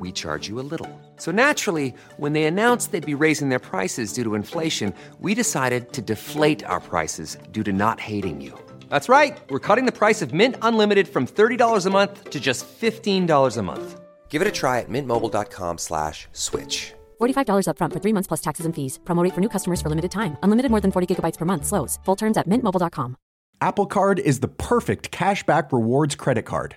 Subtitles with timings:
[0.00, 0.88] we charge you a little.
[1.16, 5.92] So naturally, when they announced they'd be raising their prices due to inflation, we decided
[5.92, 8.52] to deflate our prices due to not hating you.
[8.88, 9.36] That's right.
[9.50, 13.62] We're cutting the price of Mint Unlimited from $30 a month to just $15 a
[13.62, 14.00] month.
[14.28, 16.94] Give it a try at mintmobile.com slash switch.
[17.20, 19.00] $45 upfront for three months plus taxes and fees.
[19.04, 20.36] Promo rate for new customers for limited time.
[20.44, 21.66] Unlimited more than 40 gigabytes per month.
[21.66, 21.98] Slows.
[22.04, 23.16] Full terms at mintmobile.com.
[23.60, 26.76] Apple Card is the perfect cashback rewards credit card.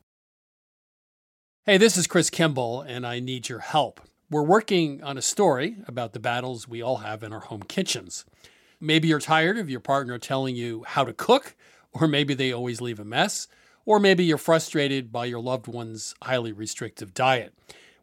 [1.63, 4.01] Hey, this is Chris Kimball, and I need your help.
[4.31, 8.25] We're working on a story about the battles we all have in our home kitchens.
[8.79, 11.55] Maybe you're tired of your partner telling you how to cook,
[11.93, 13.47] or maybe they always leave a mess,
[13.85, 17.53] or maybe you're frustrated by your loved one's highly restrictive diet.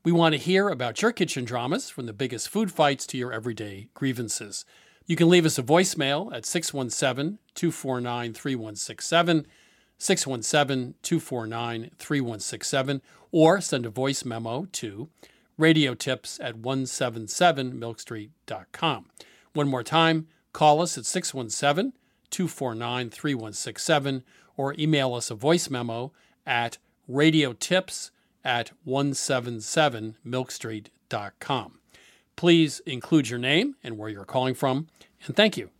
[0.05, 3.33] We want to hear about your kitchen dramas, from the biggest food fights to your
[3.33, 4.65] everyday grievances.
[5.07, 9.47] You can leave us a voicemail at 617 249 3167,
[9.99, 15.11] 617 249 3167, or send a voice memo to
[15.59, 19.07] radiotips at 177milkstreet.com.
[19.53, 21.93] One more time, call us at 617
[22.31, 24.23] 249 3167
[24.57, 26.13] or email us a voice memo
[26.47, 26.79] at
[27.11, 28.11] radiotips
[28.45, 31.79] at 177milkstreet.com.
[32.37, 34.87] Please include your name and where you're calling from,
[35.27, 35.71] and thank you.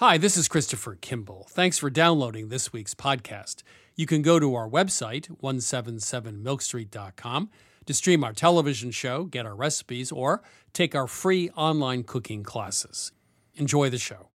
[0.00, 1.46] Hi, this is Christopher Kimball.
[1.50, 3.62] Thanks for downloading this week's podcast.
[3.96, 7.50] You can go to our website, 177milkstreet.com,
[7.84, 13.12] to stream our television show, get our recipes, or take our free online cooking classes.
[13.56, 14.30] Enjoy the show.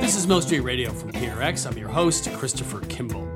[0.00, 1.68] This is Milk Street Radio from PRX.
[1.68, 3.28] I'm your host, Christopher Kimball.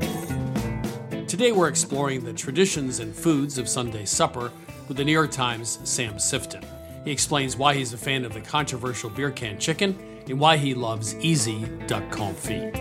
[1.27, 4.53] Today we're exploring the traditions and foods of Sunday supper
[4.87, 6.65] with the New York Times' Sam Sifton.
[7.04, 10.75] He explains why he's a fan of the controversial beer can chicken and why he
[10.75, 12.75] loves easy duck confit.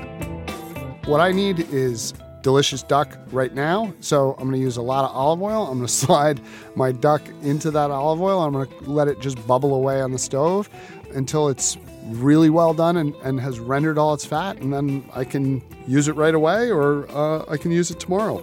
[1.08, 3.94] What I need is delicious duck right now.
[4.00, 5.68] So I'm going to use a lot of olive oil.
[5.68, 6.40] I'm going to slide
[6.76, 8.42] my duck into that olive oil.
[8.42, 10.70] I'm going to let it just bubble away on the stove
[11.14, 14.58] until it's really well done and, and has rendered all its fat.
[14.60, 18.42] And then I can use it right away or uh, I can use it tomorrow.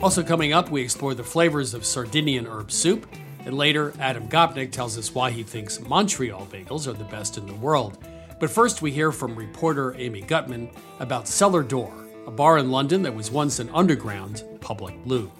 [0.00, 3.06] Also, coming up, we explore the flavors of Sardinian herb soup.
[3.48, 7.46] And later, Adam Gopnik tells us why he thinks Montreal bagels are the best in
[7.46, 7.96] the world.
[8.38, 10.68] But first, we hear from reporter Amy Gutman
[11.00, 11.94] about Cellar Door,
[12.26, 15.32] a bar in London that was once an underground public loo.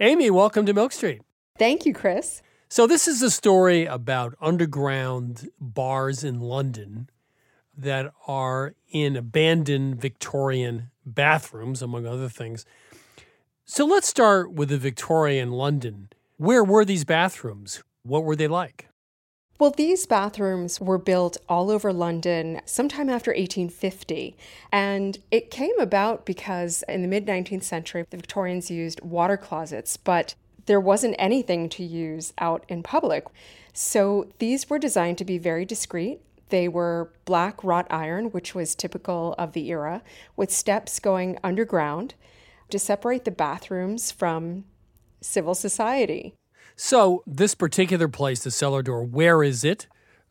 [0.00, 1.20] Amy, welcome to Milk Street.
[1.58, 2.40] Thank you, Chris.
[2.70, 7.10] So, this is a story about underground bars in London
[7.76, 12.64] that are in abandoned Victorian bathrooms, among other things.
[13.66, 16.08] So, let's start with the Victorian London.
[16.42, 17.84] Where were these bathrooms?
[18.02, 18.88] What were they like?
[19.60, 24.36] Well, these bathrooms were built all over London sometime after 1850.
[24.72, 29.96] And it came about because in the mid 19th century, the Victorians used water closets,
[29.96, 30.34] but
[30.66, 33.26] there wasn't anything to use out in public.
[33.72, 36.22] So these were designed to be very discreet.
[36.48, 40.02] They were black wrought iron, which was typical of the era,
[40.34, 42.14] with steps going underground
[42.70, 44.64] to separate the bathrooms from
[45.22, 46.34] civil society.
[46.76, 49.86] So, this particular place, the cellar door, where is it?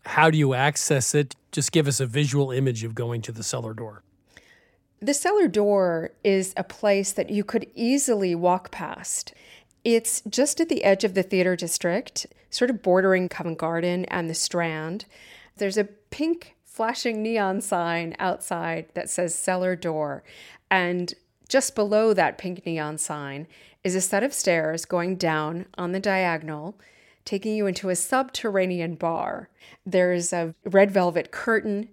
[0.06, 1.36] How do you access it?
[1.52, 4.04] Just give us a visual image of going to the cellar door.
[5.00, 9.34] The cellar door is a place that you could easily walk past.
[9.84, 14.30] It's just at the edge of the theater district, sort of bordering Covent Garden and
[14.30, 15.06] the Strand.
[15.58, 20.24] There's a pink flashing neon sign outside that says cellar door.
[20.70, 21.14] And
[21.50, 23.48] just below that pink neon sign
[23.84, 26.76] is a set of stairs going down on the diagonal,
[27.26, 29.50] taking you into a subterranean bar.
[29.86, 31.90] There's a red velvet curtain,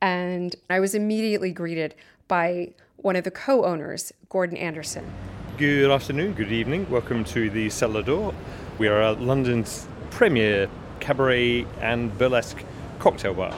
[0.00, 1.94] and I was immediately greeted
[2.26, 5.12] by one of the co owners, Gordon Anderson.
[5.58, 6.88] Good afternoon, good evening.
[6.88, 8.34] Welcome to the Cellar Door.
[8.78, 12.64] We are London's premier cabaret and burlesque
[12.98, 13.54] cocktail bar.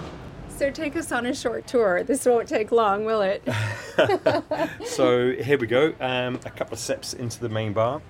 [0.58, 2.02] So take us on a short tour.
[2.02, 3.48] This won't take long, will it?
[4.84, 5.94] so here we go.
[6.00, 8.02] Um, a couple of steps into the main bar.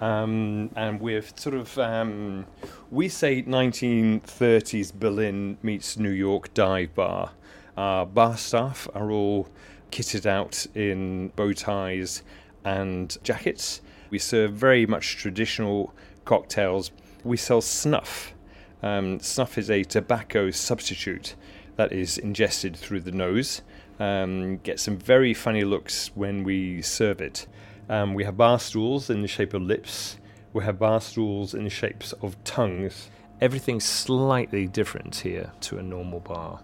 [0.00, 2.46] Um, and we're sort of, um,
[2.92, 7.32] we say 1930s Berlin meets New York dive bar.
[7.76, 9.48] Our bar staff are all
[9.90, 12.22] kitted out in bow ties
[12.64, 13.80] and jackets.
[14.10, 15.92] We serve very much traditional
[16.24, 16.92] cocktails.
[17.24, 18.35] We sell snuff.
[18.82, 21.34] Um, snuff is a tobacco substitute
[21.76, 23.62] that is ingested through the nose.
[23.98, 27.46] Um, get some very funny looks when we serve it.
[27.88, 30.18] Um, we have bar stools in the shape of lips.
[30.52, 33.10] We have bar stools in the shapes of tongues.
[33.40, 36.60] Everything's slightly different here to a normal bar.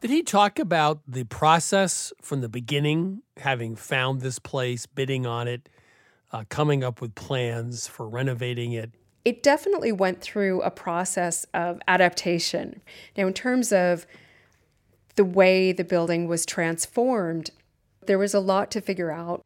[0.00, 5.48] Did he talk about the process from the beginning, having found this place, bidding on
[5.48, 5.68] it,
[6.32, 8.92] uh, coming up with plans for renovating it?
[9.26, 12.80] It definitely went through a process of adaptation.
[13.16, 14.06] Now, in terms of
[15.16, 17.50] the way the building was transformed,
[18.06, 19.44] there was a lot to figure out.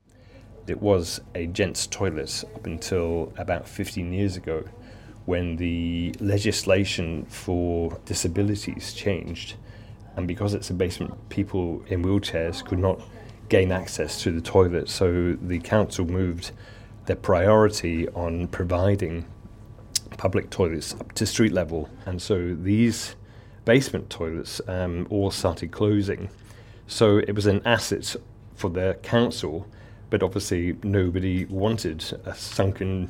[0.67, 4.65] It was a gents' toilet up until about 15 years ago
[5.25, 9.55] when the legislation for disabilities changed.
[10.15, 13.01] And because it's a basement, people in wheelchairs could not
[13.49, 14.91] gain access to the toilet.
[14.91, 16.51] So the council moved
[17.07, 19.25] their priority on providing
[20.21, 21.89] public toilets up to street level.
[22.05, 23.17] And so these
[23.65, 26.29] basement toilets um, all started closing.
[26.87, 28.15] So it was an asset
[28.55, 29.67] for the council,
[30.11, 33.09] but obviously nobody wanted a sunken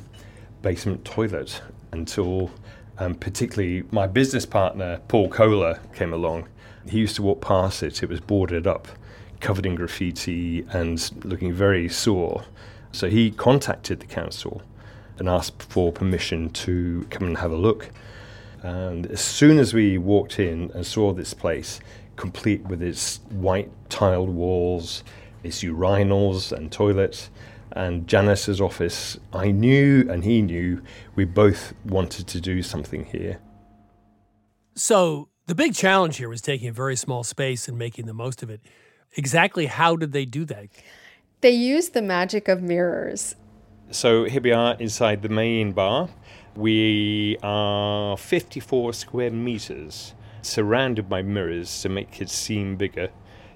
[0.61, 1.61] basement toilet
[1.91, 2.49] until
[2.97, 6.47] um, particularly my business partner, Paul Kohler, came along
[6.87, 8.87] he used to walk past it, it was boarded up,
[9.39, 12.43] covered in graffiti, and looking very sore.
[12.91, 14.61] So he contacted the council
[15.21, 17.91] and asked for permission to come and have a look.
[18.63, 21.79] And as soon as we walked in and saw this place,
[22.15, 25.03] complete with its white tiled walls,
[25.43, 27.29] its urinals and toilets,
[27.73, 30.81] and Janice's office, I knew and he knew
[31.13, 33.39] we both wanted to do something here.
[34.73, 38.41] So the big challenge here was taking a very small space and making the most
[38.41, 38.61] of it.
[39.15, 40.65] Exactly how did they do that?
[41.41, 43.35] They used the magic of mirrors.
[43.91, 46.07] So here we are inside the main bar.
[46.55, 53.09] We are 54 square meters, surrounded by mirrors to make it seem bigger.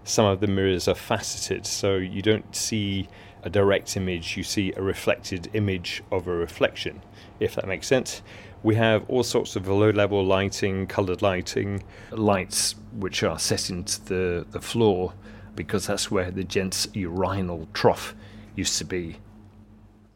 [0.03, 3.07] Some of the mirrors are faceted, so you don't see
[3.43, 7.01] a direct image, you see a reflected image of a reflection,
[7.39, 8.21] if that makes sense.
[8.61, 11.81] We have all sorts of low level lighting, coloured lighting,
[12.11, 15.13] lights which are set into the, the floor
[15.55, 18.13] because that's where the gents' urinal trough
[18.57, 19.19] used to be.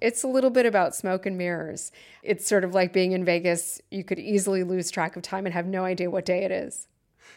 [0.01, 1.91] It's a little bit about smoke and mirrors.
[2.23, 3.81] It's sort of like being in Vegas.
[3.91, 6.87] You could easily lose track of time and have no idea what day it is.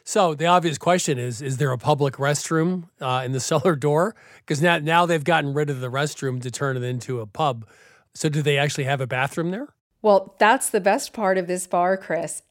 [0.05, 4.15] So the obvious question is: Is there a public restroom uh, in the cellar door?
[4.39, 7.67] Because now now they've gotten rid of the restroom to turn it into a pub.
[8.15, 9.69] So do they actually have a bathroom there?
[10.03, 12.43] Well, that's the best part of this bar, Chris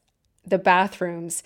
[0.46, 1.42] the bathrooms.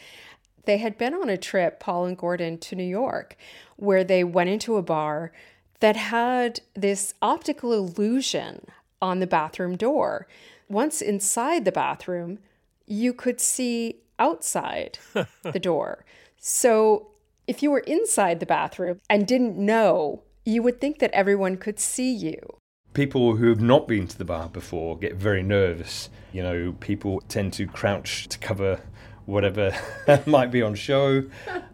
[0.65, 3.37] They had been on a trip, Paul and Gordon, to New York,
[3.77, 5.33] where they went into a bar
[5.81, 8.67] that had this optical illusion
[9.01, 10.27] on the bathroom door.
[10.69, 12.39] Once inside the bathroom,
[12.87, 14.99] you could see outside
[15.43, 16.05] the door.
[16.39, 17.09] So
[17.47, 21.79] if you were inside the bathroom and didn't know, you would think that everyone could
[21.79, 22.59] see you
[22.97, 26.09] people who have not been to the bar before get very nervous.
[26.33, 28.81] You know, people tend to crouch to cover
[29.27, 29.73] whatever
[30.27, 31.25] might be on show.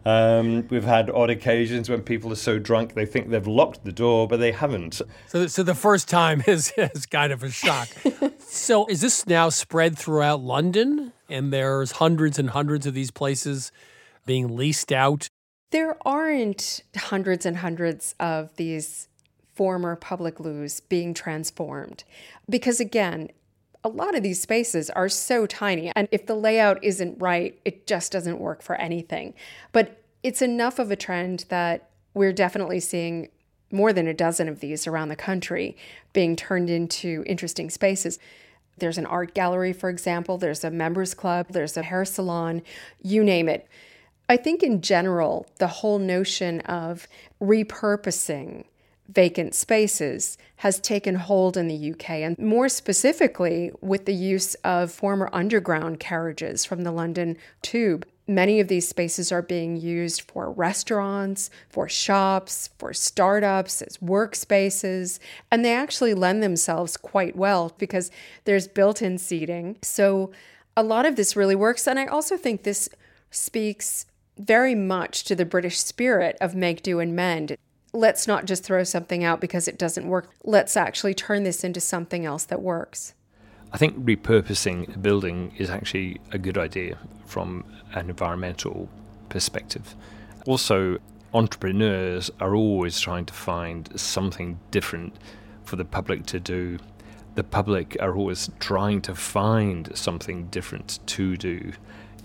[0.05, 3.93] Um, we've had odd occasions when people are so drunk they think they've locked the
[3.93, 5.01] door, but they haven't.
[5.29, 7.89] So, so the first time is, is kind of a shock.
[8.39, 11.13] so, is this now spread throughout London?
[11.29, 13.73] And there's hundreds and hundreds of these places
[14.27, 15.29] being leased out?
[15.71, 19.09] There aren't hundreds and hundreds of these
[19.55, 22.05] former public loos being transformed.
[22.49, 23.31] Because again,
[23.85, 27.87] a lot of these spaces are so tiny, and if the layout isn't right, it
[27.87, 29.35] just doesn't work for anything.
[29.73, 33.29] But it's enough of a trend that we're definitely seeing
[33.73, 35.77] more than a dozen of these around the country
[36.13, 38.19] being turned into interesting spaces.
[38.79, 42.63] There's an art gallery, for example, there's a members club, there's a hair salon,
[43.01, 43.67] you name it.
[44.29, 47.09] I think in general, the whole notion of
[47.41, 48.65] repurposing
[49.13, 54.91] vacant spaces has taken hold in the UK, and more specifically with the use of
[54.91, 58.07] former underground carriages from the London Tube.
[58.29, 65.19] Many of these spaces are being used for restaurants, for shops, for startups, as workspaces,
[65.51, 68.11] and they actually lend themselves quite well because
[68.45, 69.77] there's built in seating.
[69.83, 70.31] So
[70.77, 71.87] a lot of this really works.
[71.87, 72.89] And I also think this
[73.31, 74.07] speaks
[74.39, 77.57] very much to the British spirit of make, do, and mend.
[77.95, 80.31] Let's not just throw something out because it doesn't work.
[80.45, 83.15] Let's actually turn this into something else that works.
[83.71, 88.89] I think repurposing a building is actually a good idea from an environmental
[89.29, 89.95] perspective.
[90.47, 90.99] Also,
[91.35, 95.17] entrepreneurs are always trying to find something different
[95.65, 96.79] for the public to do.
[97.35, 101.73] The public are always trying to find something different to do.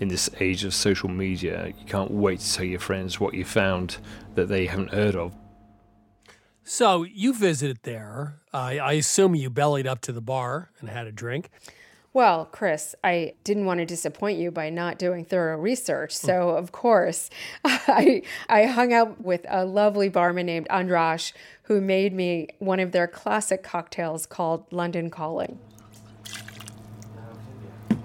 [0.00, 3.44] In this age of social media, you can't wait to tell your friends what you
[3.44, 3.98] found
[4.34, 5.34] that they haven't heard of.
[6.70, 8.34] So you visited there.
[8.52, 11.48] I, I assume you bellied up to the bar and had a drink.
[12.12, 16.14] Well, Chris, I didn't want to disappoint you by not doing thorough research.
[16.14, 17.30] So, of course,
[17.64, 18.20] I,
[18.50, 21.32] I hung out with a lovely barman named Andrash
[21.62, 25.58] who made me one of their classic cocktails called London Calling.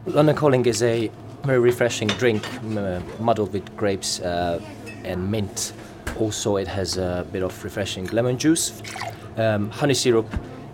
[0.05, 1.12] London Calling is a
[1.43, 2.48] very refreshing drink
[3.20, 4.62] muddled with grapes uh,
[5.03, 5.74] and mint
[6.19, 8.81] also, it has a bit of refreshing lemon juice,
[9.38, 10.27] um, honey syrup,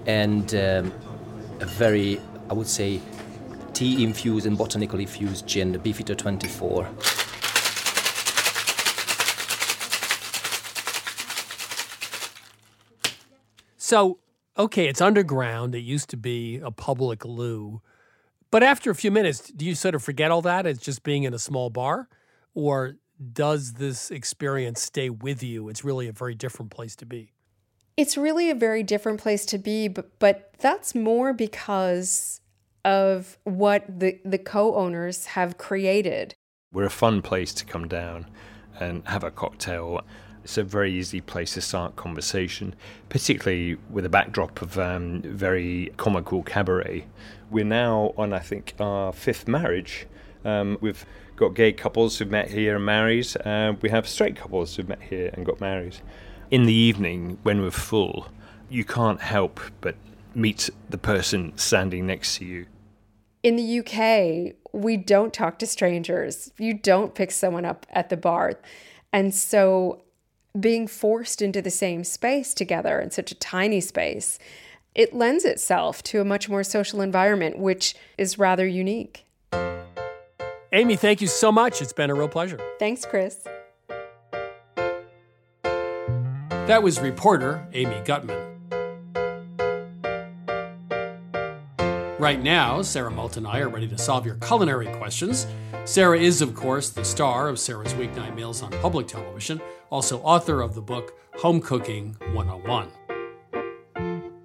[0.05, 0.91] and um,
[1.59, 2.19] a very,
[2.50, 3.01] I would say,
[3.74, 6.89] tea infused and botanically infused gin, the Beefeater 24.
[13.77, 14.19] So,
[14.55, 15.74] okay, it's underground.
[15.74, 17.81] It used to be a public loo.
[18.51, 21.24] But after a few minutes, do you sort of forget all that as just being
[21.24, 22.07] in a small bar?
[22.53, 22.98] Or
[23.33, 25.69] does this experience stay with you?
[25.69, 27.33] It's really a very different place to be.
[27.97, 32.39] It's really a very different place to be, but, but that's more because
[32.85, 36.33] of what the, the co owners have created.
[36.71, 38.27] We're a fun place to come down
[38.79, 40.01] and have a cocktail.
[40.43, 42.73] It's a very easy place to start conversation,
[43.09, 47.05] particularly with a backdrop of um, very comical cabaret.
[47.49, 50.07] We're now on, I think, our fifth marriage.
[50.45, 51.05] Um, we've
[51.39, 53.27] got gay couples who've met here and married.
[53.46, 55.98] Uh, we have straight couples who've met here and got married.
[56.51, 58.27] In the evening, when we're full,
[58.69, 59.96] you can't help but
[60.36, 62.65] meet the person standing next to you.
[63.41, 66.51] In the UK, we don't talk to strangers.
[66.58, 68.60] You don't pick someone up at the bar.
[69.13, 70.03] And so
[70.60, 74.39] being forced into the same space together in such a tiny space,
[74.93, 79.25] it lends itself to a much more social environment, which is rather unique.
[80.71, 81.81] Amy, thank you so much.
[81.81, 82.59] It's been a real pleasure.
[82.77, 83.43] Thanks, Chris.
[85.63, 88.45] That was reporter Amy Gutman.
[92.19, 95.47] Right now, Sarah Moulton and I are ready to solve your culinary questions.
[95.85, 99.59] Sarah is, of course, the star of Sarah's Weeknight Meals on public television,
[99.89, 102.89] also author of the book Home Cooking 101.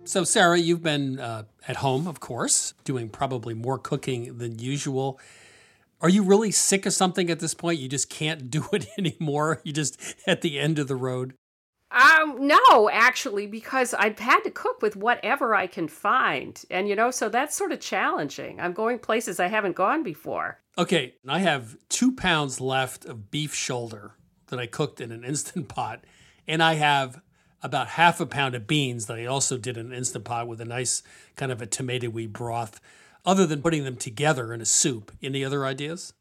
[0.05, 5.19] So, Sarah, you've been uh, at home, of course, doing probably more cooking than usual.
[6.05, 7.81] Are you really sick of something at this point?
[7.81, 9.63] You just can't do it anymore?
[9.65, 11.33] You just at the end of the road?
[11.91, 16.63] Um, no, actually, because I've had to cook with whatever I can find.
[16.71, 18.61] And, you know, so that's sort of challenging.
[18.61, 20.61] I'm going places I haven't gone before.
[20.77, 24.13] Okay, I have two pounds left of beef shoulder
[24.49, 26.05] that I cooked in an instant pot.
[26.47, 27.23] And I have
[27.63, 30.61] about half a pound of beans that I also did in an instant pot with
[30.61, 31.03] a nice
[31.35, 32.79] kind of a tomatoey broth
[33.25, 35.13] other than putting them together in a soup.
[35.23, 36.13] Any other ideas?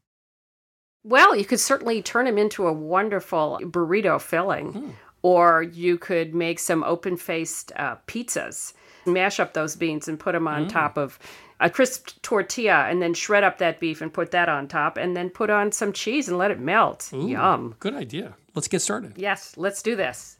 [1.02, 4.90] Well, you could certainly turn them into a wonderful burrito filling, hmm.
[5.22, 8.72] or you could make some open faced uh, pizzas.
[9.06, 10.70] Mash up those beans and put them on mm.
[10.70, 11.18] top of
[11.60, 15.14] a crisp tortilla and then shred up that beef and put that on top and
[15.14, 17.10] then put on some cheese and let it melt.
[17.12, 17.74] Ooh, Yum.
[17.80, 18.34] Good idea.
[18.54, 19.12] Let's get started.
[19.16, 20.38] Yes, let's do this.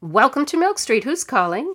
[0.00, 1.02] Welcome to Milk Street.
[1.02, 1.74] Who's calling?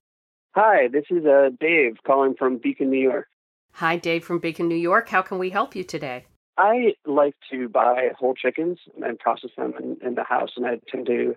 [0.55, 3.27] Hi, this is uh, Dave calling from Beacon, New York.
[3.73, 5.09] Hi, Dave from Beacon, New York.
[5.09, 6.25] How can we help you today?
[6.57, 10.79] I like to buy whole chickens and process them in, in the house, and I
[10.89, 11.35] tend to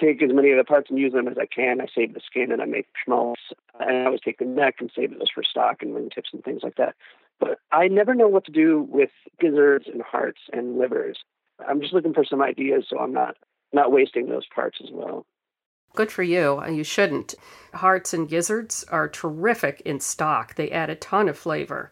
[0.00, 1.80] take as many of the parts and use them as I can.
[1.80, 3.40] I save the skin and I make schmaltz,
[3.80, 6.44] and I always take the neck and save those for stock and wing tips and
[6.44, 6.94] things like that.
[7.40, 11.18] But I never know what to do with gizzards and hearts and livers.
[11.66, 13.36] I'm just looking for some ideas so I'm not
[13.72, 15.26] not wasting those parts as well.
[15.94, 16.60] Good for you.
[16.60, 17.34] Uh, you shouldn't.
[17.74, 21.90] Hearts and gizzards are terrific in stock, they add a ton of flavor.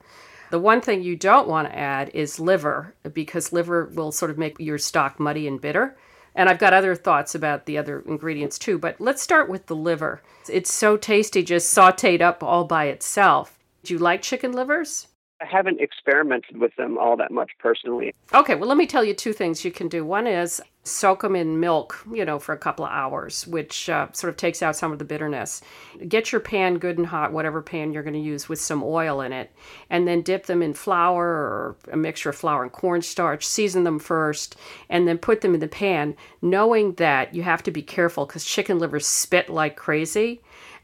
[0.50, 4.38] The one thing you don't want to add is liver, because liver will sort of
[4.38, 5.96] make your stock muddy and bitter.
[6.34, 9.76] And I've got other thoughts about the other ingredients too, but let's start with the
[9.76, 10.22] liver.
[10.48, 13.58] It's so tasty just sauteed up all by itself.
[13.82, 15.08] Do you like chicken livers?
[15.40, 18.14] I haven't experimented with them all that much personally.
[18.32, 20.04] Okay, well, let me tell you two things you can do.
[20.04, 24.08] One is soak them in milk, you know, for a couple of hours, which uh,
[24.12, 25.62] sort of takes out some of the bitterness.
[26.08, 29.20] Get your pan good and hot, whatever pan you're going to use, with some oil
[29.20, 29.52] in it,
[29.88, 33.46] and then dip them in flour or a mixture of flour and cornstarch.
[33.46, 34.56] Season them first,
[34.88, 38.44] and then put them in the pan, knowing that you have to be careful because
[38.44, 40.40] chicken livers spit like crazy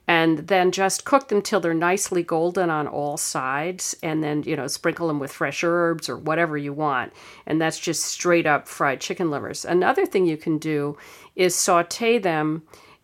[0.08, 4.56] and then just cook them till they're nicely golden on all sides and then you
[4.56, 7.12] know sprinkle them with fresh herbs or whatever you want
[7.46, 9.64] and that's just straight up fried chicken livers.
[9.64, 10.96] Another thing you can do
[11.36, 12.62] is saute them.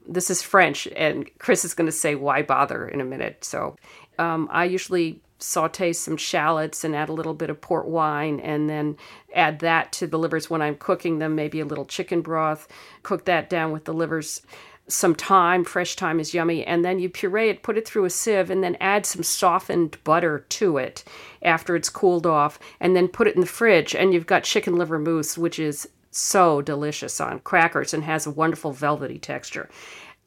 [0.08, 2.88] This is french and chris is going to say why bother?
[2.88, 3.44] in a minute.
[3.44, 3.76] So
[4.18, 8.70] um, i usually saute some shallots and add a little bit of port wine and
[8.70, 8.96] then
[9.34, 12.66] add that to the livers when i'm cooking them maybe a little chicken broth
[13.02, 14.40] cook that down with the livers
[14.86, 18.10] some thyme, fresh thyme is yummy, and then you puree it, put it through a
[18.10, 21.04] sieve, and then add some softened butter to it
[21.42, 24.76] after it's cooled off, and then put it in the fridge, and you've got chicken
[24.76, 29.68] liver mousse, which is so delicious on crackers and has a wonderful velvety texture.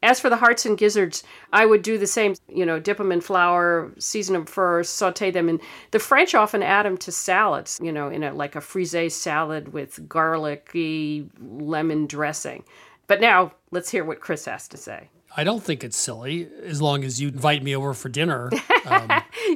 [0.00, 2.34] As for the hearts and gizzards, I would do the same.
[2.48, 5.60] You know, dip them in flour, season them first, saute them, and
[5.90, 7.80] the French often add them to salads.
[7.82, 12.62] You know, in a like a frisee salad with garlicky lemon dressing.
[13.08, 15.08] But now let's hear what Chris has to say.
[15.36, 18.50] I don't think it's silly as long as you invite me over for dinner.
[18.86, 19.10] Um,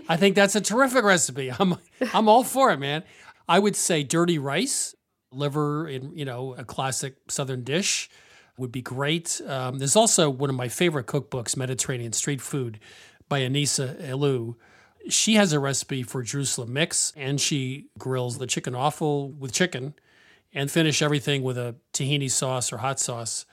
[0.09, 1.51] I think that's a terrific recipe.
[1.59, 1.77] I'm
[2.13, 3.03] I'm all for it, man.
[3.49, 4.95] I would say dirty rice,
[5.31, 8.11] liver in you know a classic Southern dish
[8.59, 9.41] would be great.
[9.47, 12.79] Um, there's also one of my favorite cookbooks, Mediterranean Street Food,
[13.29, 14.57] by Anissa Helou.
[15.09, 19.95] She has a recipe for Jerusalem mix, and she grills the chicken offal with chicken
[20.55, 23.47] and finish everything with a tahini sauce or hot sauce.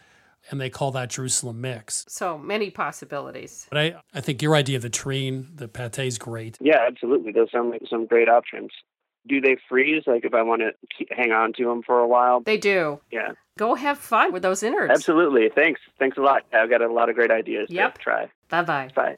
[0.52, 2.06] And they call that Jerusalem mix.
[2.08, 3.68] So many possibilities.
[3.70, 6.58] But I, I think your idea of the terrine, the pate is great.
[6.62, 7.32] Yeah, absolutely.
[7.32, 8.72] Those sound like some great options.
[9.28, 10.04] Do they freeze?
[10.08, 12.40] Like if I want to keep, hang on to them for a while?
[12.40, 13.00] They do.
[13.12, 13.34] Yeah.
[13.58, 14.92] Go have fun with those innards.
[14.92, 15.50] Absolutely.
[15.54, 15.82] Thanks.
[16.00, 16.44] Thanks a lot.
[16.54, 17.96] I've got a lot of great ideas yep.
[17.96, 18.32] to try.
[18.48, 18.90] Bye bye.
[18.96, 19.18] Bye.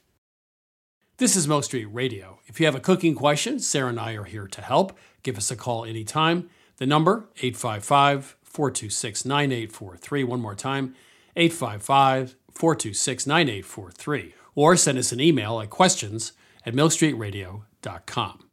[1.17, 2.39] This is Milk Street Radio.
[2.47, 4.97] If you have a cooking question, Sarah and I are here to help.
[5.21, 6.49] Give us a call anytime.
[6.81, 10.23] The number, 855 426 9843.
[10.23, 10.95] One more time,
[11.35, 14.33] 855 426 9843.
[14.55, 16.33] Or send us an email at questions
[16.65, 18.45] at milkstreetradio.com.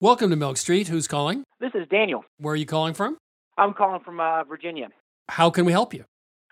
[0.00, 0.88] Welcome to Milk Street.
[0.88, 1.44] Who's calling?
[1.60, 2.24] This is Daniel.
[2.38, 3.16] Where are you calling from?
[3.56, 4.88] I'm calling from uh, Virginia.
[5.28, 6.06] How can we help you?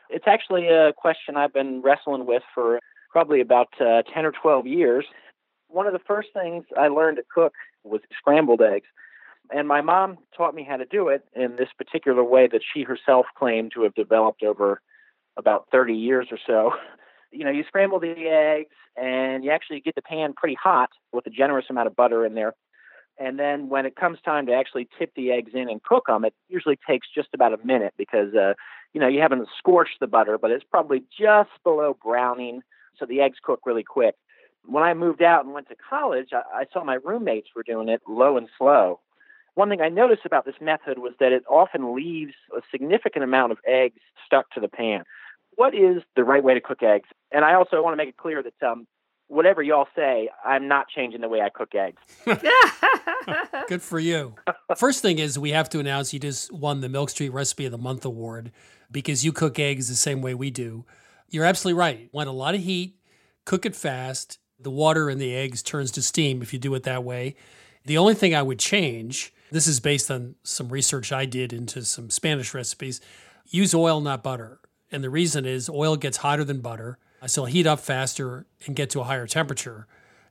[0.09, 2.79] It's actually a question I've been wrestling with for
[3.11, 5.05] probably about uh, 10 or 12 years.
[5.66, 8.87] One of the first things I learned to cook was scrambled eggs.
[9.50, 12.82] And my mom taught me how to do it in this particular way that she
[12.82, 14.80] herself claimed to have developed over
[15.37, 16.72] about 30 years or so.
[17.32, 21.26] You know, you scramble the eggs and you actually get the pan pretty hot with
[21.26, 22.54] a generous amount of butter in there.
[23.18, 26.24] And then when it comes time to actually tip the eggs in and cook them,
[26.24, 28.54] it usually takes just about a minute because, uh,
[28.92, 32.62] you know, you haven't scorched the butter, but it's probably just below browning.
[32.98, 34.14] So the eggs cook really quick.
[34.64, 37.88] When I moved out and went to college, I, I saw my roommates were doing
[37.88, 39.00] it low and slow.
[39.57, 43.53] One thing I noticed about this method was that it often leaves a significant amount
[43.53, 45.05] of eggs stuck to the pan.
[45.55, 47.09] What is the right way to cook eggs?
[47.33, 48.87] And I also want to make it clear that um,
[49.29, 52.03] whatever y'all say, I'm not changing the way I cook eggs.
[53.69, 54.35] Good for you.
[54.77, 57.73] First thing is, we have to announce you just won the Milk Street Recipe of
[57.73, 58.53] the Month award
[58.92, 60.85] because you cook eggs the same way we do.
[61.31, 62.11] You're absolutely right.
[62.12, 62.97] Want a lot of heat,
[63.47, 64.38] cook it fast.
[64.61, 67.37] The water in the eggs turns to steam if you do it that way.
[67.87, 71.85] The only thing I would change this is based on some research I did into
[71.85, 73.01] some Spanish recipes.
[73.46, 74.61] Use oil, not butter.
[74.90, 78.77] And the reason is oil gets hotter than butter, so it'll heat up faster and
[78.77, 79.87] get to a higher temperature,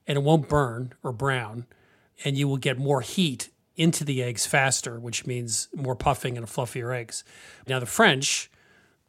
[0.06, 1.66] and it won't burn or brown.
[2.24, 6.48] And you will get more heat into the eggs faster, which means more puffing and
[6.48, 7.24] fluffier eggs.
[7.68, 8.50] Now, the French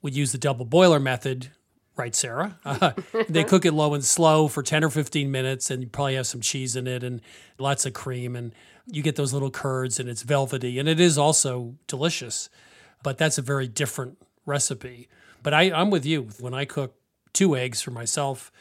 [0.03, 1.51] would use the double boiler method,
[1.97, 2.59] right, Sarah?
[2.65, 2.93] Uh,
[3.29, 6.27] they cook it low and slow for 10 or 15 minutes, and you probably have
[6.27, 7.21] some cheese in it and
[7.59, 8.37] lots of cream.
[8.37, 8.53] And
[8.87, 12.49] you get those little curds and it's velvety and it is also delicious,
[13.03, 15.09] but that's a very different recipe.
[15.43, 16.29] But I, I'm with you.
[16.41, 16.95] When I cook
[17.33, 18.53] two eggs for myself,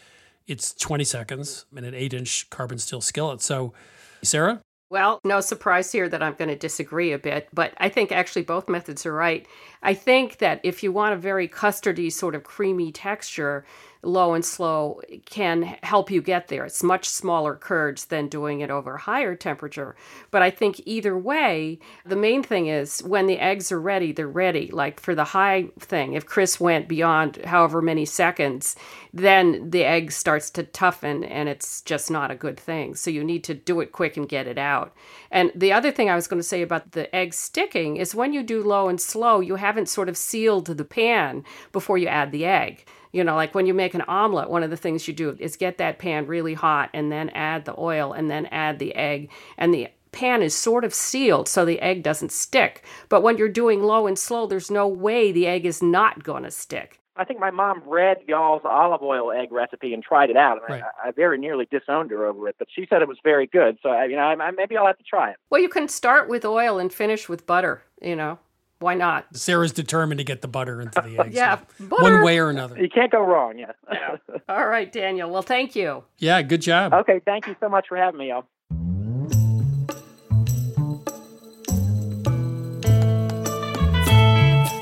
[0.48, 3.42] it's 20 seconds in an eight inch carbon steel skillet.
[3.42, 3.74] So,
[4.22, 4.62] Sarah?
[4.90, 8.44] Well, no surprise here that I'm going to disagree a bit, but I think actually
[8.44, 9.48] both methods are right.
[9.82, 13.66] I think that if you want a very custardy, sort of creamy texture,
[14.06, 16.66] low and slow can help you get there.
[16.66, 19.96] It's much smaller curds than doing it over higher temperature.
[20.32, 24.28] But I think either way, the main thing is when the eggs are ready, they're
[24.28, 24.70] ready.
[24.72, 28.76] Like for the high thing, if Chris went beyond however many seconds,
[29.14, 32.96] then the egg starts to toughen and it's just not a good thing.
[32.96, 34.94] So you need to do it quick and get it out.
[35.32, 38.34] And the other thing I was going to say about the egg sticking is when
[38.34, 42.32] you do low and slow, you haven't sort of sealed the pan before you add
[42.32, 42.86] the egg.
[43.16, 45.56] You know, like when you make an omelet, one of the things you do is
[45.56, 49.32] get that pan really hot and then add the oil and then add the egg.
[49.58, 52.84] And the pan is sort of sealed so the egg doesn't stick.
[53.08, 56.44] But when you're doing low and slow, there's no way the egg is not going
[56.44, 57.00] to stick.
[57.16, 60.58] I think my mom read y'all's olive oil egg recipe and tried it out.
[60.62, 60.84] And Right.
[60.84, 63.78] I, I very nearly disowned her over it, but she said it was very good.
[63.82, 65.38] So I, you know, I, I, maybe I'll have to try it.
[65.50, 68.40] Well, you can start with oil and finish with butter, you know.
[68.80, 69.26] Why not?
[69.36, 71.36] Sarah's determined to get the butter into the eggs.
[71.36, 72.04] Yeah, so butter.
[72.16, 72.78] One way or another.
[72.80, 73.58] You can't go wrong.
[73.58, 73.72] Yeah.
[74.50, 75.30] All right, Daniel.
[75.30, 76.04] Well, thank you.
[76.18, 76.94] Yeah, good job.
[76.94, 77.22] okay.
[77.26, 78.46] Thank you so much for having me, y'all.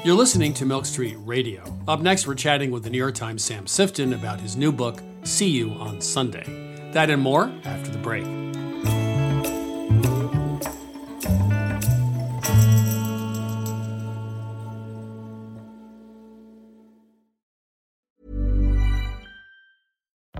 [0.06, 1.64] You're listening to Milk Street Radio.
[1.88, 5.02] Up next, we're chatting with the New York Times' Sam Sifton about his new book,
[5.24, 6.44] See You on Sunday.
[6.92, 8.26] That and more after the break.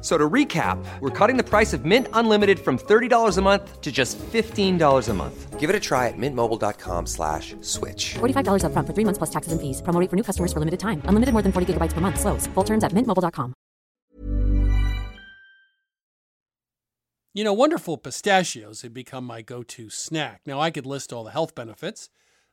[0.00, 3.80] F- So to recap, we're cutting the price of Mint Unlimited from $30 a month
[3.82, 5.60] to just $15 a month.
[5.60, 8.14] Give it a try at mintmobile.com slash switch.
[8.14, 9.82] $45 upfront for three months plus taxes and fees.
[9.82, 11.02] Promo rate for new customers for limited time.
[11.04, 12.18] Unlimited more than 40 gigabytes per month.
[12.18, 12.46] Slows.
[12.54, 13.52] Full terms at mintmobile.com.
[17.34, 20.40] You know, wonderful pistachios have become my go to snack.
[20.46, 22.08] Now, I could list all the health benefits.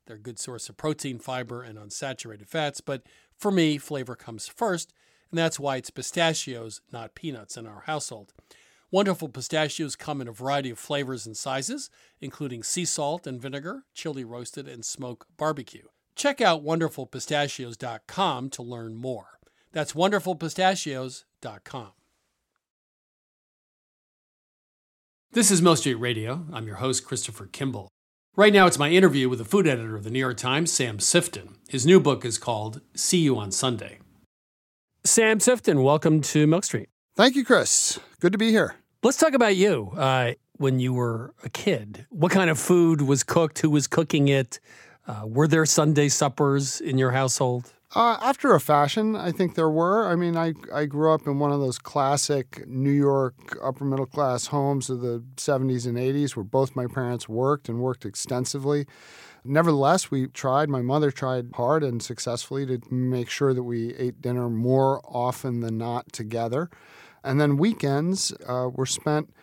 [0.06, 3.04] They're a good source of protein, fiber, and unsaturated fats, but
[3.38, 4.94] for me, flavor comes first,
[5.32, 8.34] and that's why it's pistachios, not peanuts, in our household.
[8.90, 11.90] Wonderful pistachios come in a variety of flavors and sizes,
[12.22, 15.88] including sea salt and vinegar, chili roasted, and smoke barbecue.
[16.16, 19.40] Check out wonderfulpistachios.com to learn more.
[19.74, 21.92] That's wonderfulpistachios.com.
[25.34, 26.46] This is Milk Street Radio.
[26.54, 27.90] I'm your host, Christopher Kimball.
[28.38, 31.00] Right now, it's my interview with the food editor of the New York Times, Sam
[31.00, 31.56] Sifton.
[31.68, 34.00] His new book is called See You on Sunday.
[35.08, 36.90] Sam Sifton, welcome to Milk Street.
[37.16, 37.98] Thank you, Chris.
[38.20, 38.76] Good to be here.
[39.04, 39.92] Let's talk about you.
[39.96, 43.60] Uh, when you were a kid, what kind of food was cooked?
[43.60, 44.60] Who was cooking it?
[45.08, 47.72] Uh, were there Sunday suppers in your household?
[47.96, 50.12] Uh, after a fashion, I think there were.
[50.12, 54.06] I mean, I, I grew up in one of those classic New York upper middle
[54.06, 58.86] class homes of the 70s and 80s where both my parents worked and worked extensively.
[59.48, 64.22] Nevertheless, we tried, my mother tried hard and successfully to make sure that we ate
[64.22, 66.70] dinner more often than not together.
[67.24, 69.34] And then weekends uh, were spent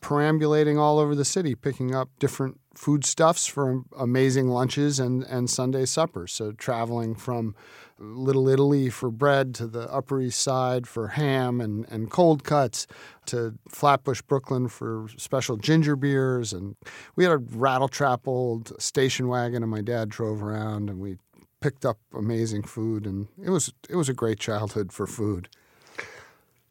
[0.00, 5.84] perambulating all over the city, picking up different foodstuffs for amazing lunches and, and Sunday
[5.84, 6.32] suppers.
[6.32, 7.54] So traveling from
[8.02, 12.88] Little Italy for bread to the Upper East Side for ham and, and cold cuts
[13.26, 16.52] to Flatbush, Brooklyn for special ginger beers.
[16.52, 16.74] And
[17.14, 21.16] we had a rattletrap old station wagon, and my dad drove around, and we
[21.60, 23.06] picked up amazing food.
[23.06, 25.48] And it was it was a great childhood for food.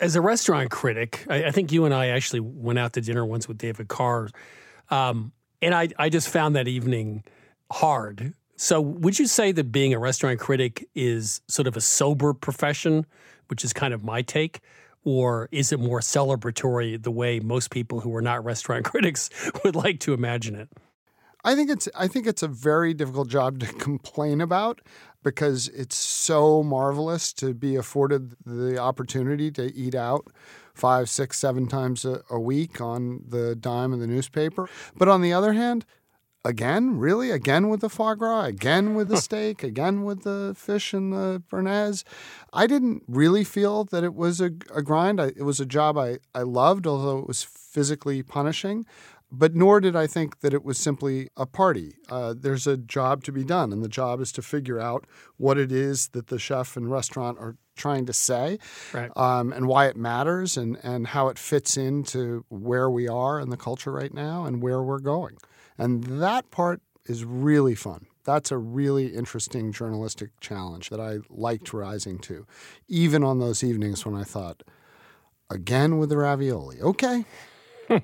[0.02, 3.26] As a restaurant critic, I, I think you and I actually went out to dinner
[3.26, 4.30] once with David Carr.
[4.90, 7.24] Um, and I, I just found that evening
[7.72, 8.34] hard.
[8.62, 13.08] So, would you say that being a restaurant critic is sort of a sober profession,
[13.48, 14.60] which is kind of my take?
[15.04, 19.32] Or is it more celebratory the way most people who are not restaurant critics
[19.64, 20.70] would like to imagine it?
[21.44, 24.80] I think it's I think it's a very difficult job to complain about
[25.24, 30.28] because it's so marvelous to be afforded the opportunity to eat out
[30.76, 34.70] five, six, seven times a, a week on the dime of the newspaper.
[34.96, 35.84] But on the other hand,
[36.44, 37.32] again, really?
[37.32, 38.46] Again with the foie gras?
[38.46, 39.64] Again with the steak?
[39.64, 42.04] Again with the fish and the béarnaise?
[42.54, 45.22] I didn't really feel that it was a, a grind.
[45.22, 48.86] I, it was a job I, I loved, although it was physically punishing.
[49.34, 51.94] But nor did I think that it was simply a party.
[52.10, 55.06] Uh, there's a job to be done, and the job is to figure out
[55.38, 58.60] what it is that the chef and restaurant are trying to say
[58.94, 59.10] Right.
[59.16, 63.50] um, and why it matters and, and how it fits into where we are in
[63.50, 65.38] the culture right now and where we're going.
[65.78, 68.06] And that part is really fun.
[68.24, 72.46] That's a really interesting journalistic challenge that I liked rising to,
[72.88, 74.64] even on those evenings when I thought,
[75.50, 76.82] again with the ravioli.
[76.82, 77.26] Okay.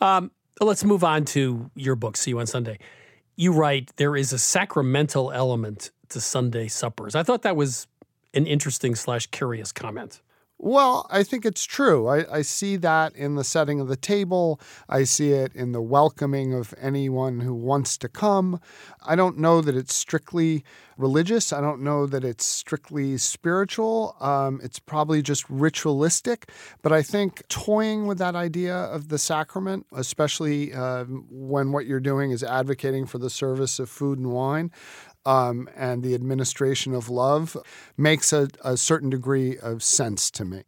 [0.00, 2.78] Um, let's move on to your book, See You on Sunday.
[3.36, 7.14] You write there is a sacramental element to Sunday suppers.
[7.14, 7.86] I thought that was
[8.34, 10.20] an interesting slash curious comment.
[10.60, 12.08] Well, I think it's true.
[12.08, 14.60] I, I see that in the setting of the table.
[14.88, 18.60] I see it in the welcoming of anyone who wants to come.
[19.06, 20.64] I don't know that it's strictly
[20.96, 21.52] religious.
[21.52, 24.16] I don't know that it's strictly spiritual.
[24.20, 26.50] Um, it's probably just ritualistic.
[26.82, 32.00] But I think toying with that idea of the sacrament, especially uh, when what you're
[32.00, 34.72] doing is advocating for the service of food and wine,
[35.24, 37.56] um, and the administration of love
[37.96, 40.62] makes a, a certain degree of sense to me.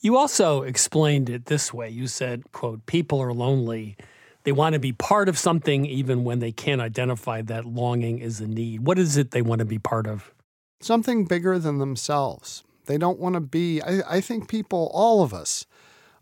[0.00, 1.90] You also explained it this way.
[1.90, 3.96] You said, quote, people are lonely.
[4.44, 8.40] They want to be part of something even when they can't identify that longing is
[8.40, 8.86] a need.
[8.86, 10.32] What is it they want to be part of?
[10.80, 12.64] Something bigger than themselves.
[12.86, 15.66] They don't want to be, I, I think people, all of us,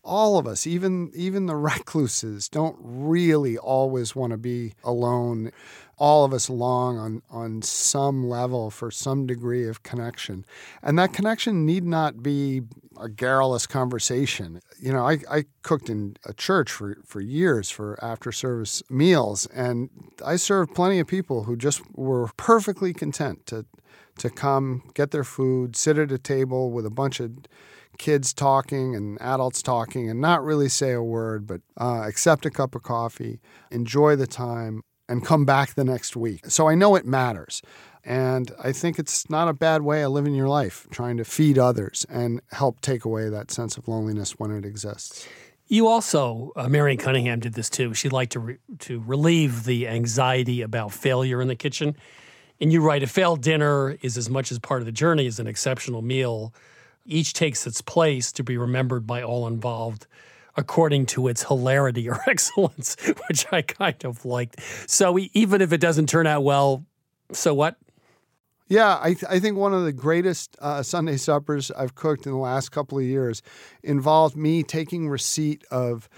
[0.09, 5.53] all of us, even even the recluses, don't really always want to be alone.
[6.01, 10.45] All of us long on on some level for some degree of connection,
[10.83, 12.63] and that connection need not be
[13.01, 14.61] a garrulous conversation.
[14.81, 19.47] You know, I, I cooked in a church for, for years for after service meals,
[19.47, 19.91] and
[20.25, 23.67] I served plenty of people who just were perfectly content to
[24.19, 27.39] to come get their food, sit at a table with a bunch of
[27.99, 32.51] kids talking and adults talking and not really say a word, but uh, accept a
[32.51, 36.47] cup of coffee, enjoy the time, and come back the next week.
[36.47, 37.63] So I know it matters.
[38.05, 41.59] And I think it's not a bad way of living your life, trying to feed
[41.59, 45.29] others and help take away that sense of loneliness when it exists.
[45.67, 47.93] You also, uh, Marion Cunningham did this too.
[47.93, 51.97] She liked to re- to relieve the anxiety about failure in the kitchen.
[52.61, 55.39] And you write, a failed dinner is as much as part of the journey as
[55.39, 56.55] an exceptional meal.
[57.09, 60.07] Each takes its place to be remembered by all involved
[60.57, 62.97] according to its hilarity or excellence,
[63.29, 64.61] which I kind of liked.
[64.87, 66.85] So even if it doesn't turn out well,
[67.33, 67.77] so what?
[68.69, 72.33] Yeah, I, th- I think one of the greatest uh, Sunday suppers I've cooked in
[72.33, 73.41] the last couple of years
[73.83, 76.09] involved me taking receipt of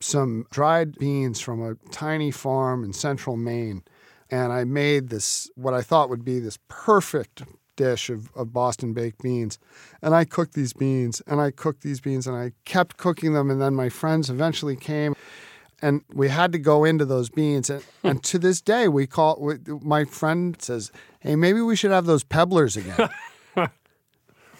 [0.00, 3.84] some dried beans from a tiny farm in central Maine.
[4.30, 7.44] And I made this, what I thought would be this perfect
[7.80, 9.58] dish of, of Boston baked beans.
[10.02, 13.50] And I cooked these beans and I cooked these beans and I kept cooking them.
[13.50, 15.14] And then my friends eventually came
[15.80, 17.70] and we had to go into those beans.
[17.70, 21.90] And, and to this day, we call we, my friend says, "Hey, maybe we should
[21.90, 23.08] have those pebblers again."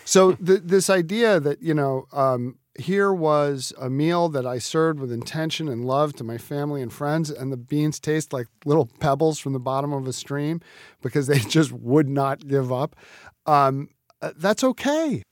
[0.04, 5.00] so th- this idea that you know, um, here was a meal that I served
[5.00, 8.86] with intention and love to my family and friends, and the beans taste like little
[9.00, 10.60] pebbles from the bottom of a stream
[11.02, 12.96] because they just would not give up.
[13.46, 13.88] Um,
[14.22, 15.22] uh, that's okay.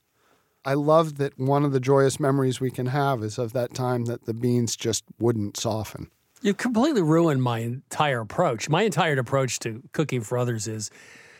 [0.65, 4.05] I love that one of the joyous memories we can have is of that time
[4.05, 6.11] that the beans just wouldn't soften.
[6.41, 8.69] You completely ruined my entire approach.
[8.69, 10.89] My entire approach to cooking for others is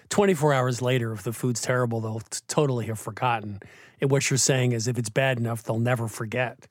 [0.09, 3.59] 24 hours later, if the food's terrible, they'll totally have forgotten.
[4.01, 6.67] And what you're saying is if it's bad enough, they'll never forget.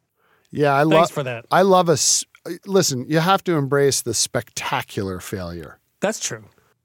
[0.51, 1.45] Yeah, I love for that.
[1.51, 2.25] I love a s-
[2.67, 3.05] listen.
[3.09, 5.79] You have to embrace the spectacular failure.
[6.01, 6.45] That's true.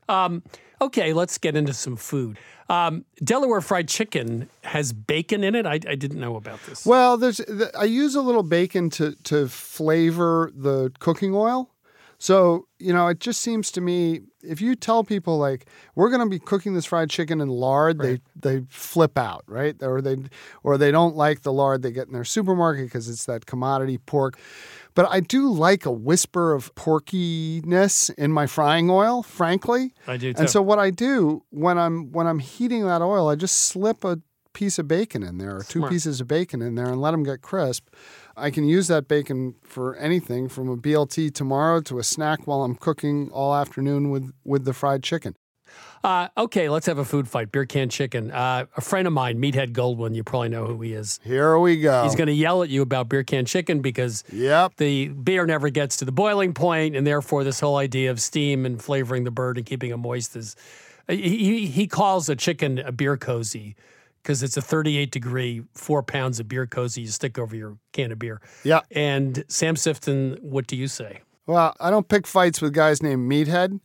[0.09, 0.43] Um,
[0.81, 2.37] okay, let's get into some food.
[2.69, 5.65] Um, Delaware fried chicken has bacon in it.
[5.65, 6.85] I, I didn't know about this.
[6.85, 11.69] Well, there's th- I use a little bacon to to flavor the cooking oil.
[12.23, 16.21] So, you know, it just seems to me if you tell people like we're going
[16.21, 19.75] to be cooking this fried chicken in lard, they they flip out, right?
[19.83, 20.15] Or they
[20.63, 23.97] or they don't like the lard they get in their supermarket because it's that commodity
[23.97, 24.39] pork.
[24.95, 29.93] But I do like a whisper of porkiness in my frying oil, frankly.
[30.07, 30.39] I do too.
[30.39, 34.05] And so what I do when I'm when I'm heating that oil, I just slip
[34.05, 34.19] a
[34.53, 35.91] piece of bacon in there or two Smart.
[35.91, 37.89] pieces of bacon in there and let them get crisp.
[38.35, 42.63] I can use that bacon for anything from a BLT tomorrow to a snack while
[42.63, 45.35] I'm cooking all afternoon with with the fried chicken.
[46.03, 47.51] Uh, okay, let's have a food fight.
[47.51, 48.29] Beer can chicken.
[48.29, 51.19] Uh, a friend of mine, Meathead Goldwyn, you probably know who he is.
[51.23, 52.03] Here we go.
[52.03, 54.75] He's going to yell at you about beer can chicken because Yep.
[54.77, 58.65] the beer never gets to the boiling point, and therefore this whole idea of steam
[58.65, 60.55] and flavoring the bird and keeping it moist is.
[61.07, 63.75] He, he- he calls a chicken a beer cozy
[64.23, 68.11] because it's a 38 degree, four pounds of beer cozy you stick over your can
[68.11, 68.41] of beer.
[68.63, 68.81] Yeah.
[68.91, 71.21] And Sam Sifton, what do you say?
[71.45, 73.81] Well, I don't pick fights with guys named Meathead.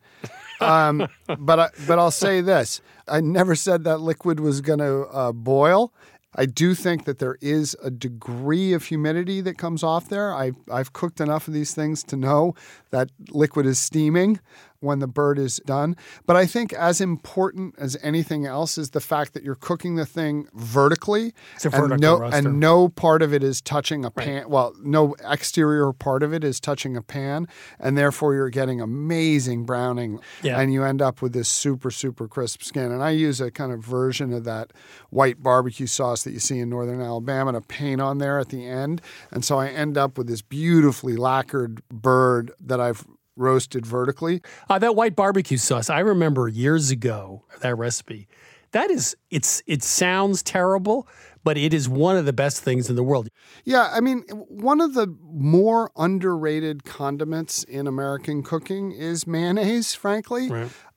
[0.60, 5.06] Um, but I, but I'll say this: I never said that liquid was going to
[5.08, 5.92] uh, boil.
[6.36, 10.32] I do think that there is a degree of humidity that comes off there.
[10.32, 12.54] I, I've cooked enough of these things to know
[12.90, 14.38] that liquid is steaming
[14.80, 15.96] when the bird is done.
[16.26, 20.06] But I think as important as anything else is the fact that you're cooking the
[20.06, 24.48] thing vertically, It's a and no and no part of it is touching a pan.
[24.48, 29.64] Well, no exterior part of it is touching a pan, and therefore you're getting amazing
[29.64, 30.60] browning, Yeah.
[30.60, 32.92] and you end up with this super super crisp skin.
[32.92, 34.72] And I use a kind of version of that
[35.10, 38.66] white barbecue sauce that you see in northern Alabama to paint on there at the
[38.66, 43.04] end, and so I end up with this beautifully lacquered bird that I've
[43.38, 44.42] roasted vertically.
[44.68, 48.28] Uh, that white barbecue sauce, I remember years ago that recipe.
[48.72, 51.08] That is, it's it sounds terrible,
[51.42, 53.30] but it is one of the best things in the world.
[53.64, 60.48] Yeah, I mean, one of the more underrated condiments in American cooking is mayonnaise, frankly,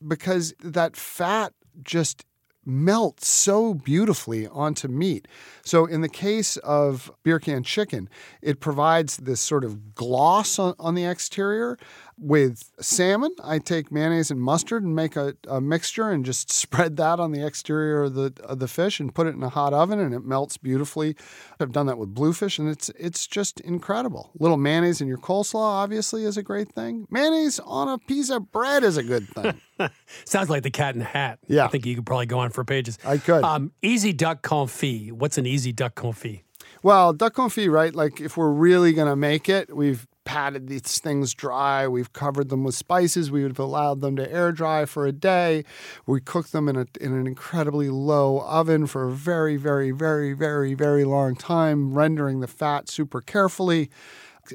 [0.05, 2.25] because that fat just
[2.65, 5.27] melts so beautifully onto meat.
[5.63, 8.09] So, in the case of beer can chicken,
[8.41, 11.77] it provides this sort of gloss on, on the exterior.
[12.23, 16.95] With salmon, I take mayonnaise and mustard and make a, a mixture and just spread
[16.97, 19.73] that on the exterior of the of the fish and put it in a hot
[19.73, 21.15] oven and it melts beautifully.
[21.59, 24.29] I've done that with bluefish and it's it's just incredible.
[24.37, 27.07] little mayonnaise in your coleslaw obviously is a great thing.
[27.09, 29.59] Mayonnaise on a piece of bread is a good thing.
[30.25, 31.39] Sounds like the cat in the hat.
[31.47, 31.65] Yeah.
[31.65, 32.99] I think you could probably go on for pages.
[33.03, 33.43] I could.
[33.43, 35.13] Um, easy duck confit.
[35.13, 36.43] What's an easy duck confit?
[36.83, 37.95] Well, duck confit, right?
[37.95, 41.87] Like if we're really gonna make it, we've patted these things dry.
[41.87, 43.31] We've covered them with spices.
[43.31, 45.63] We would have allowed them to air dry for a day.
[46.05, 50.33] We cook them in a in an incredibly low oven for a very, very, very,
[50.33, 53.89] very, very long time, rendering the fat super carefully,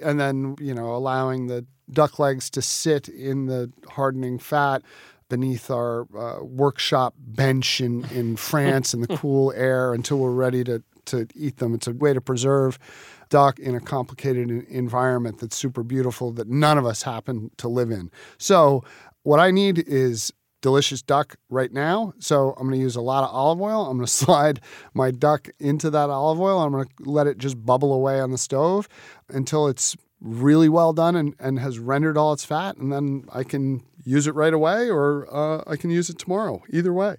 [0.02, 4.83] and then you know allowing the duck legs to sit in the hardening fat
[5.29, 10.62] beneath our uh, workshop bench in, in France in the cool air until we're ready
[10.64, 11.74] to, to eat them.
[11.74, 12.79] It's a way to preserve
[13.28, 17.90] duck in a complicated environment that's super beautiful that none of us happen to live
[17.90, 18.10] in.
[18.38, 18.84] So,
[19.22, 22.12] what I need is delicious duck right now.
[22.18, 23.86] So, I'm going to use a lot of olive oil.
[23.86, 24.60] I'm going to slide
[24.94, 26.60] my duck into that olive oil.
[26.60, 28.88] I'm going to let it just bubble away on the stove
[29.28, 32.76] until it's really well done and, and has rendered all its fat.
[32.76, 36.62] And then I can use it right away or uh, I can use it tomorrow.
[36.70, 37.16] Either way.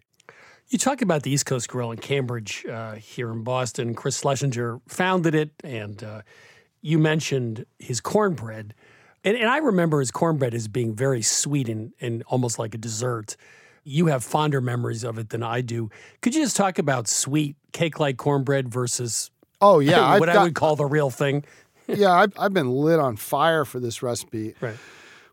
[0.69, 3.93] You talk about the East Coast Grill in Cambridge uh, here in Boston.
[3.95, 6.21] Chris Schlesinger founded it, and uh,
[6.81, 8.73] you mentioned his cornbread.
[9.23, 12.77] And, and I remember his cornbread as being very sweet and, and almost like a
[12.77, 13.37] dessert.
[13.85, 15.89] You have fonder memories of it than I do.
[16.21, 20.03] Could you just talk about sweet cake like cornbread versus Oh, yeah.
[20.05, 21.45] I've what I got- would call the real thing?
[21.87, 24.53] yeah, I've, I've been lit on fire for this recipe.
[24.59, 24.75] Right.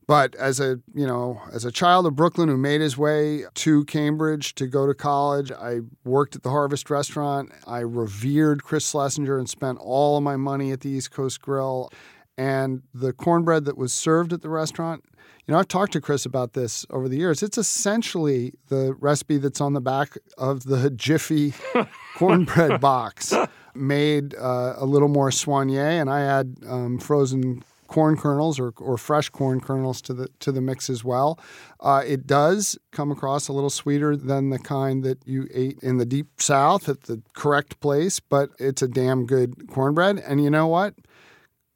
[0.06, 3.84] But as a you know, as a child of Brooklyn who made his way to
[3.86, 7.52] Cambridge to go to college, I worked at the Harvest Restaurant.
[7.66, 11.90] I revered Chris Schlesinger and spent all of my money at the East Coast Grill.
[12.36, 15.04] And the cornbread that was served at the restaurant,
[15.46, 17.42] you know, I've talked to Chris about this over the years.
[17.42, 21.54] It's essentially the recipe that's on the back of the Jiffy
[22.16, 23.32] cornbread box,
[23.74, 27.62] made uh, a little more soigné, and I add um, frozen
[27.94, 31.38] corn kernels or, or fresh corn kernels to the to the mix as well.
[31.78, 35.98] Uh, it does come across a little sweeter than the kind that you ate in
[35.98, 40.18] the deep south at the correct place, but it's a damn good cornbread.
[40.18, 40.94] And you know what?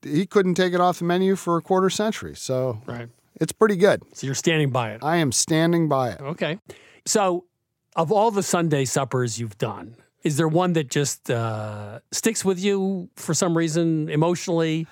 [0.03, 3.09] He couldn't take it off the menu for a quarter century, so Right.
[3.41, 4.03] it's pretty good.
[4.13, 5.01] So you're standing by it.
[5.03, 6.21] I am standing by it.
[6.21, 6.59] Okay.
[7.07, 7.45] So,
[7.97, 12.59] of all the Sunday suppers you've done, is there one that just uh, sticks with
[12.59, 14.87] you for some reason emotionally?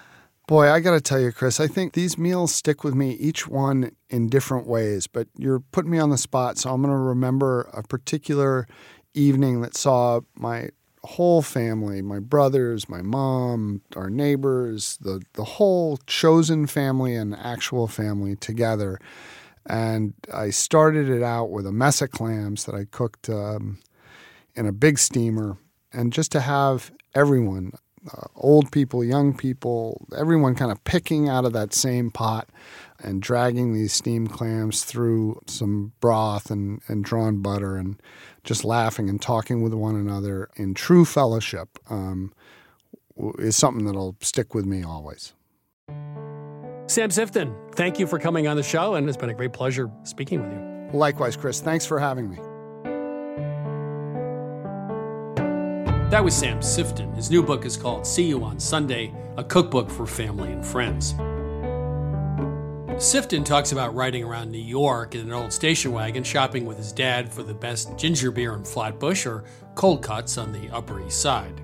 [0.46, 3.48] Boy, I got to tell you, Chris, I think these meals stick with me, each
[3.48, 6.56] one in different ways, but you're putting me on the spot.
[6.56, 8.68] So I'm going to remember a particular
[9.12, 10.68] evening that saw my
[11.02, 17.88] whole family, my brothers, my mom, our neighbors, the, the whole chosen family and actual
[17.88, 19.00] family together.
[19.68, 23.80] And I started it out with a mess of clams that I cooked um,
[24.54, 25.58] in a big steamer.
[25.92, 27.72] And just to have everyone,
[28.12, 32.48] uh, old people, young people, everyone kind of picking out of that same pot
[32.98, 38.00] and dragging these steamed clams through some broth and, and drawn butter and
[38.44, 42.32] just laughing and talking with one another in true fellowship um,
[43.38, 45.32] is something that'll stick with me always.
[46.88, 49.90] Sam Sifton, thank you for coming on the show, and it's been a great pleasure
[50.04, 50.98] speaking with you.
[50.98, 51.60] Likewise, Chris.
[51.60, 52.38] Thanks for having me.
[56.10, 57.12] That was Sam Sifton.
[57.16, 61.14] His new book is called See You on Sunday, a cookbook for family and friends.
[62.94, 66.92] Sifton talks about riding around New York in an old station wagon, shopping with his
[66.92, 69.42] dad for the best ginger beer in Flatbush or
[69.74, 71.60] cold cuts on the Upper East Side.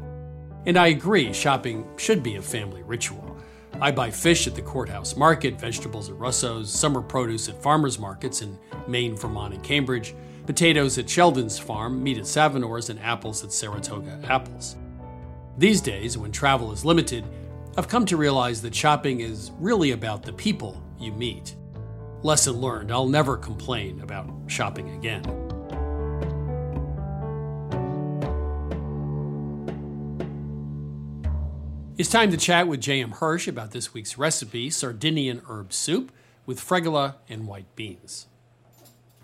[0.66, 3.36] And I agree, shopping should be a family ritual.
[3.80, 8.42] I buy fish at the courthouse market, vegetables at Russo's, summer produce at farmers markets
[8.42, 10.16] in Maine, Vermont, and Cambridge,
[10.46, 14.76] potatoes at Sheldon's farm, meat at Savenor's, and apples at Saratoga Apples.
[15.58, 17.24] These days, when travel is limited,
[17.76, 21.56] I've come to realize that shopping is really about the people you meet.
[22.22, 25.24] Lesson learned, I'll never complain about shopping again.
[31.98, 33.12] It's time to chat with J.M.
[33.12, 36.10] Hirsch about this week's recipe Sardinian herb soup
[36.46, 38.26] with fregola and white beans.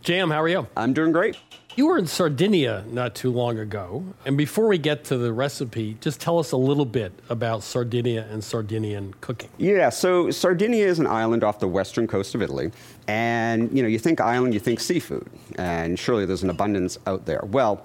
[0.09, 0.67] J.M., how are you?
[0.75, 1.37] I'm doing great.
[1.77, 4.03] You were in Sardinia not too long ago.
[4.25, 8.27] And before we get to the recipe, just tell us a little bit about Sardinia
[8.31, 9.51] and Sardinian cooking.
[9.59, 12.71] Yeah, so Sardinia is an island off the western coast of Italy.
[13.07, 15.29] And, you know, you think island, you think seafood.
[15.57, 17.43] And surely there's an abundance out there.
[17.45, 17.85] Well,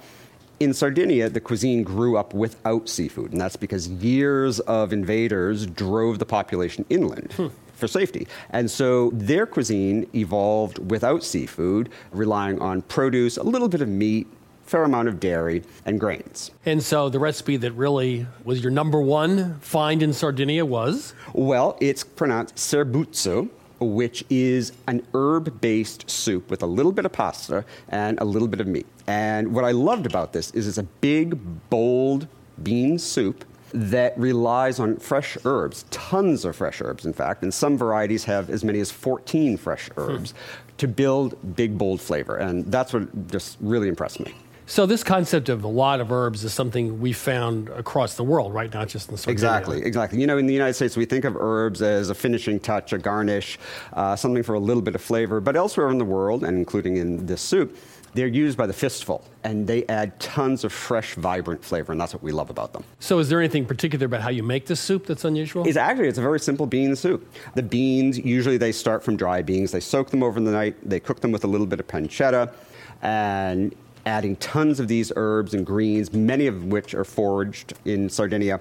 [0.61, 6.19] in Sardinia, the cuisine grew up without seafood, and that's because years of invaders drove
[6.19, 7.34] the population inland.
[7.34, 7.47] Hmm
[7.84, 8.26] for safety.
[8.52, 14.26] And so their cuisine evolved without seafood, relying on produce, a little bit of meat,
[14.66, 16.52] fair amount of dairy and grains.
[16.66, 21.14] And so the recipe that really was your number one find in Sardinia was?
[21.34, 23.50] Well, it's pronounced serbuzzo,
[23.82, 28.48] which is an herb based soup with a little bit of pasta and a little
[28.48, 28.88] bit of meat.
[29.08, 31.38] And what I loved about this is it's a big,
[31.70, 32.28] bold
[32.64, 37.78] bean soup that relies on fresh herbs, tons of fresh herbs, in fact, and some
[37.78, 39.99] varieties have as many as 14 fresh hmm.
[39.99, 40.38] herbs hmm.
[40.78, 42.38] to build big, bold flavor.
[42.38, 44.34] And that's what just really impressed me.
[44.65, 48.53] So this concept of a lot of herbs is something we found across the world,
[48.53, 48.74] right?
[48.74, 49.34] Not just in Sardinia.
[49.34, 50.21] Exactly, exactly.
[50.21, 52.97] You know, in the United States, we think of herbs as a finishing touch, a
[52.97, 53.59] garnish,
[53.91, 55.41] uh, something for a little bit of flavor.
[55.41, 57.76] But elsewhere in the world, and including in this soup,
[58.14, 62.14] they're used by the fistful, and they add tons of fresh, vibrant flavor, and that's
[62.14, 62.84] what we love about them.
[62.99, 65.68] So, is there anything particular about how you make this soup that's unusual?
[65.68, 67.32] It's actually it's a very simple bean soup.
[67.55, 69.72] The beans usually they start from dry beans.
[69.72, 70.76] They soak them over the night.
[70.88, 72.53] They cook them with a little bit of pancetta,
[73.01, 78.59] and adding tons of these herbs and greens, many of which are foraged in Sardinia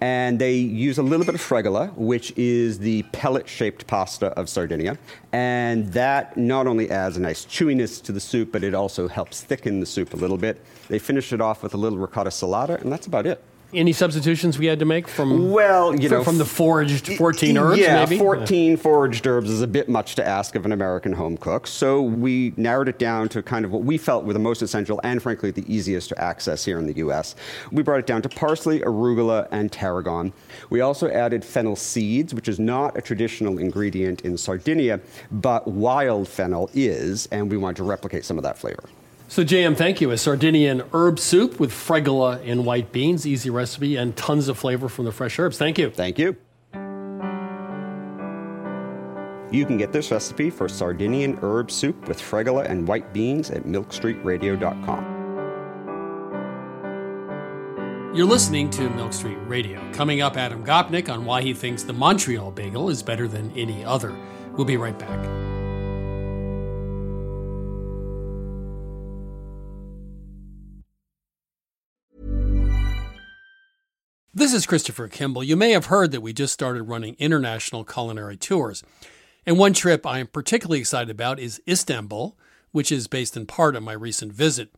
[0.00, 4.48] and they use a little bit of fregola, which is the pellet shaped pasta of
[4.48, 4.98] Sardinia.
[5.32, 9.42] And that not only adds a nice chewiness to the soup, but it also helps
[9.42, 10.62] thicken the soup a little bit.
[10.88, 13.42] They finish it off with a little ricotta salata, and that's about it.
[13.74, 17.78] Any substitutions we had to make from well, you know, from the foraged 14 herbs?
[17.78, 18.16] Yeah, maybe?
[18.16, 21.66] 14 foraged herbs is a bit much to ask of an American home cook.
[21.66, 25.00] So we narrowed it down to kind of what we felt were the most essential
[25.02, 27.34] and, frankly, the easiest to access here in the U.S.
[27.72, 30.32] We brought it down to parsley, arugula, and tarragon.
[30.70, 35.00] We also added fennel seeds, which is not a traditional ingredient in Sardinia,
[35.32, 38.84] but wild fennel is, and we wanted to replicate some of that flavor.
[39.28, 40.12] So, JM, thank you.
[40.12, 44.88] A Sardinian herb soup with fregola and white beans, easy recipe, and tons of flavor
[44.88, 45.58] from the fresh herbs.
[45.58, 45.90] Thank you.
[45.90, 46.36] Thank you.
[49.50, 53.64] You can get this recipe for Sardinian herb soup with fregola and white beans at
[53.64, 55.16] milkstreetradio.com.
[58.14, 59.92] You're listening to Milk Street Radio.
[59.92, 63.84] Coming up, Adam Gopnik on why he thinks the Montreal bagel is better than any
[63.84, 64.16] other.
[64.52, 65.55] We'll be right back.
[74.36, 75.42] This is Christopher Kimball.
[75.42, 78.82] You may have heard that we just started running international culinary tours.
[79.46, 82.36] And one trip I am particularly excited about is Istanbul,
[82.70, 84.68] which is based in part on my recent visit.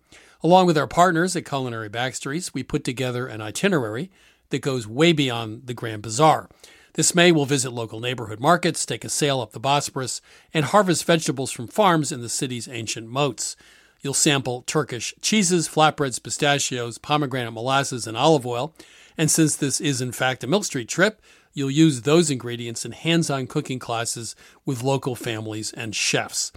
[0.44, 4.12] Along with our partners at Culinary Backstreets, we put together an itinerary
[4.50, 6.48] that goes way beyond the Grand Bazaar.
[6.92, 10.20] This May, we'll visit local neighborhood markets, take a sail up the Bosporus,
[10.54, 13.56] and harvest vegetables from farms in the city's ancient moats.
[14.02, 18.72] You'll sample Turkish cheeses, flatbreads, pistachios, pomegranate molasses, and olive oil.
[19.18, 21.20] And since this is in fact a Milk Street trip,
[21.52, 26.52] you'll use those ingredients in hands on cooking classes with local families and chefs.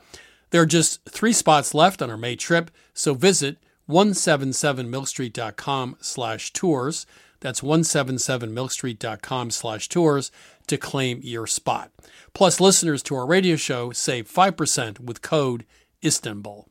[0.52, 3.58] There are just three spots left on our May trip, so visit
[3.90, 7.08] 177milkstreet.com slash tours.
[7.40, 10.32] That's 177milkstreet.com slash tours
[10.68, 11.90] to claim your spot.
[12.34, 15.66] Plus, listeners to our radio show save 5% with code
[16.04, 16.71] ISTANBUL.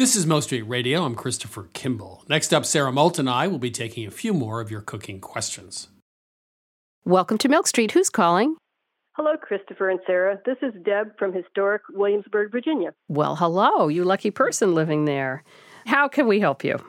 [0.00, 1.04] This is Milk Street Radio.
[1.04, 2.24] I'm Christopher Kimball.
[2.26, 5.20] Next up, Sarah Moulton and I will be taking a few more of your cooking
[5.20, 5.88] questions.
[7.04, 7.92] Welcome to Milk Street.
[7.92, 8.56] Who's calling?
[9.12, 10.40] Hello, Christopher and Sarah.
[10.46, 12.94] This is Deb from historic Williamsburg, Virginia.
[13.08, 15.44] Well, hello, you lucky person living there.
[15.84, 16.82] How can we help you?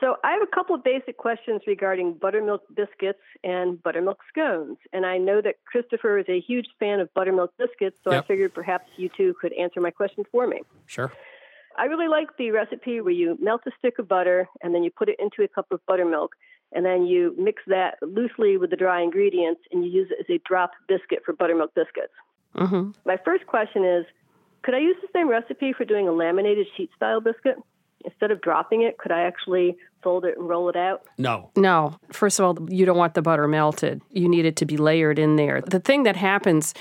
[0.00, 4.78] So, I have a couple of basic questions regarding buttermilk biscuits and buttermilk scones.
[4.92, 8.24] And I know that Christopher is a huge fan of buttermilk biscuits, so Yep.
[8.24, 10.62] I figured perhaps you two could answer my questions for me.
[10.86, 11.12] Sure.
[11.78, 14.90] I really like the recipe where you melt a stick of butter and then you
[14.90, 16.34] put it into a cup of buttermilk
[16.72, 20.34] and then you mix that loosely with the dry ingredients and you use it as
[20.34, 22.12] a drop biscuit for buttermilk biscuits.
[22.56, 22.90] Mm-hmm.
[23.06, 24.04] My first question is
[24.62, 27.56] could I use the same recipe for doing a laminated sheet style biscuit?
[28.04, 31.02] Instead of dropping it, could I actually fold it and roll it out?
[31.16, 31.50] No.
[31.56, 31.96] No.
[32.12, 34.02] First of all, you don't want the butter melted.
[34.12, 35.60] You need it to be layered in there.
[35.60, 36.74] The thing that happens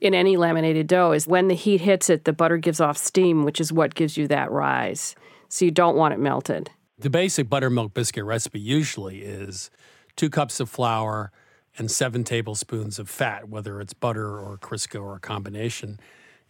[0.00, 3.44] in any laminated dough is when the heat hits it, the butter gives off steam,
[3.44, 5.14] which is what gives you that rise.
[5.48, 6.70] So you don't want it melted.
[6.98, 9.70] The basic buttermilk biscuit recipe usually is
[10.16, 11.32] two cups of flour
[11.78, 15.98] and seven tablespoons of fat, whether it's butter or Crisco or a combination.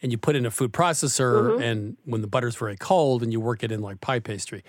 [0.03, 1.62] And you put in a food processor, Mhm.
[1.62, 4.64] and when the butter's very cold, and you work it in like pie pastry.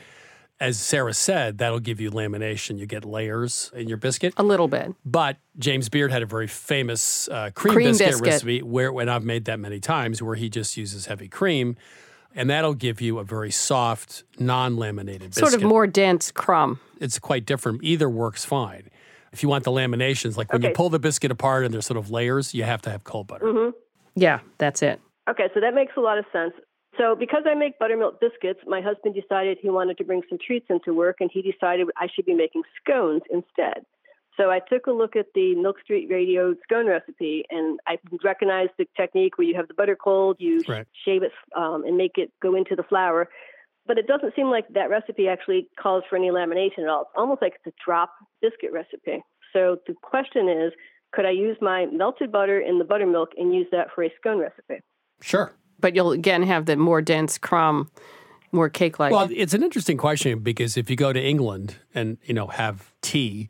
[0.62, 2.78] As Sarah said, that'll give you lamination.
[2.78, 4.36] You get layers in your biscuit.
[4.38, 4.94] A little bit.
[5.04, 8.28] But James Beard had a very famous uh, cream, Cream biscuit, biscuit.
[8.28, 11.78] recipe where, when I've made that many times, where he just uses heavy cream,
[12.36, 15.50] and that'll give you a very soft, non-laminated biscuit.
[15.50, 16.80] Sort of more dense crumb.
[17.00, 17.84] It's quite different.
[17.84, 18.92] Either works fine.
[19.34, 21.98] If you want the laminations, like when you pull the biscuit apart and there's sort
[21.98, 23.46] of layers, you have to have cold butter.
[23.46, 23.70] Mm-hmm.
[24.14, 25.02] Yeah, that's it.
[25.28, 26.54] Okay, so that makes a lot of sense.
[27.02, 30.68] So, because I make buttermilk biscuits, my husband decided he wanted to bring some treats
[30.70, 33.86] into work, and he decided I should be making scones instead.
[34.38, 38.74] So, I took a look at the Milk Street Radio scone recipe, and I recognized
[38.78, 40.86] the technique where you have the butter cold, you Right.
[41.04, 43.30] shave it, um, and make it go into the flour.
[43.88, 47.02] But it doesn't seem like that recipe actually calls for any lamination at all.
[47.02, 49.24] It's almost like it's a drop biscuit recipe.
[49.54, 50.72] So, the question is
[51.14, 54.38] could I use my melted butter in the buttermilk and use that for a scone
[54.38, 54.82] recipe?
[55.22, 55.52] Sure.
[55.82, 57.90] But you'll again have the more dense crumb,
[58.52, 59.12] more cake like.
[59.12, 62.94] Well, it's an interesting question because if you go to England and you know have
[63.02, 63.50] tea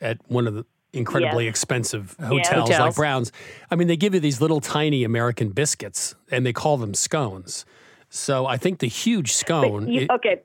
[0.00, 1.50] at one of the incredibly Yes.
[1.52, 2.26] expensive Yeah.
[2.26, 3.32] hotels, like Brown's,
[3.70, 7.64] I mean they give you these little tiny American biscuits and they call them scones.
[8.10, 9.88] So I think the huge scone.
[9.88, 10.42] You- it- okay.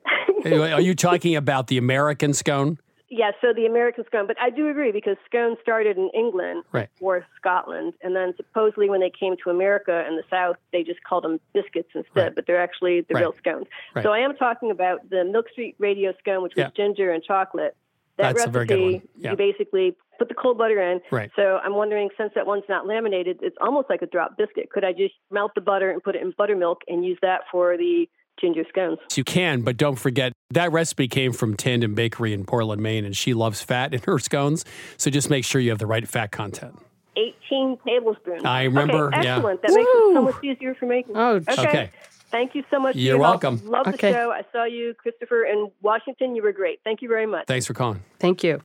[0.72, 2.78] are you talking about the American scone?
[3.10, 6.88] Yeah, so the American scone, but I do agree because scone started in England Right.
[7.00, 11.02] or Scotland, and then supposedly when they came to America and the South, they just
[11.04, 12.34] called them biscuits instead, Right.
[12.34, 13.20] but they're actually the Right.
[13.22, 13.66] real scones.
[14.02, 16.70] So I am talking about the Milk Street Radio scone, which was Yeah.
[16.76, 17.74] ginger and chocolate.
[18.18, 19.08] That That's a very good recipe, one.
[19.16, 19.30] Yeah.
[19.30, 21.00] you basically put the cold butter in.
[21.12, 21.30] Right.
[21.36, 24.70] So I'm wondering, since that one's not laminated, it's almost like a drop biscuit.
[24.70, 27.76] Could I just melt the butter and put it in buttermilk and use that for
[27.76, 28.08] the
[28.40, 28.98] ginger scones?
[29.14, 33.16] You can, but don't forget that recipe came from Tandem Bakery in Portland, Maine, and
[33.16, 34.64] she loves fat in her scones.
[34.96, 36.78] So just make sure you have the right fat content.
[37.16, 38.44] 18 tablespoons.
[38.44, 39.36] I remember, Okay, yeah.
[39.36, 39.62] excellent.
[39.62, 41.16] That makes it so much easier for making.
[41.16, 41.52] Oh, okay.
[41.68, 41.90] Okay.
[42.30, 42.94] Thank you so much.
[42.94, 43.42] You're your help.
[43.42, 43.68] welcome.
[43.68, 44.12] Love the Okay.
[44.12, 44.30] show.
[44.30, 46.36] I saw you, Christopher, in Washington.
[46.36, 46.78] You were great.
[46.84, 47.46] Thank you very much.
[47.46, 48.02] Thanks for calling.
[48.20, 48.60] Thank you.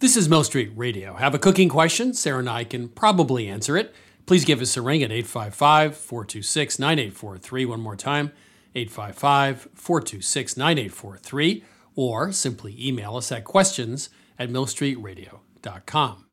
[0.00, 1.14] This is Milk Street Radio.
[1.14, 2.14] Have a cooking question?
[2.14, 3.94] Sarah and I can probably answer it.
[4.26, 7.64] Please give us a ring at 855 426 9843.
[7.64, 8.32] One more time
[8.74, 11.64] 855 426 9843.
[11.96, 14.08] Or simply email us at questions
[14.38, 16.26] at milkstreetradio.com.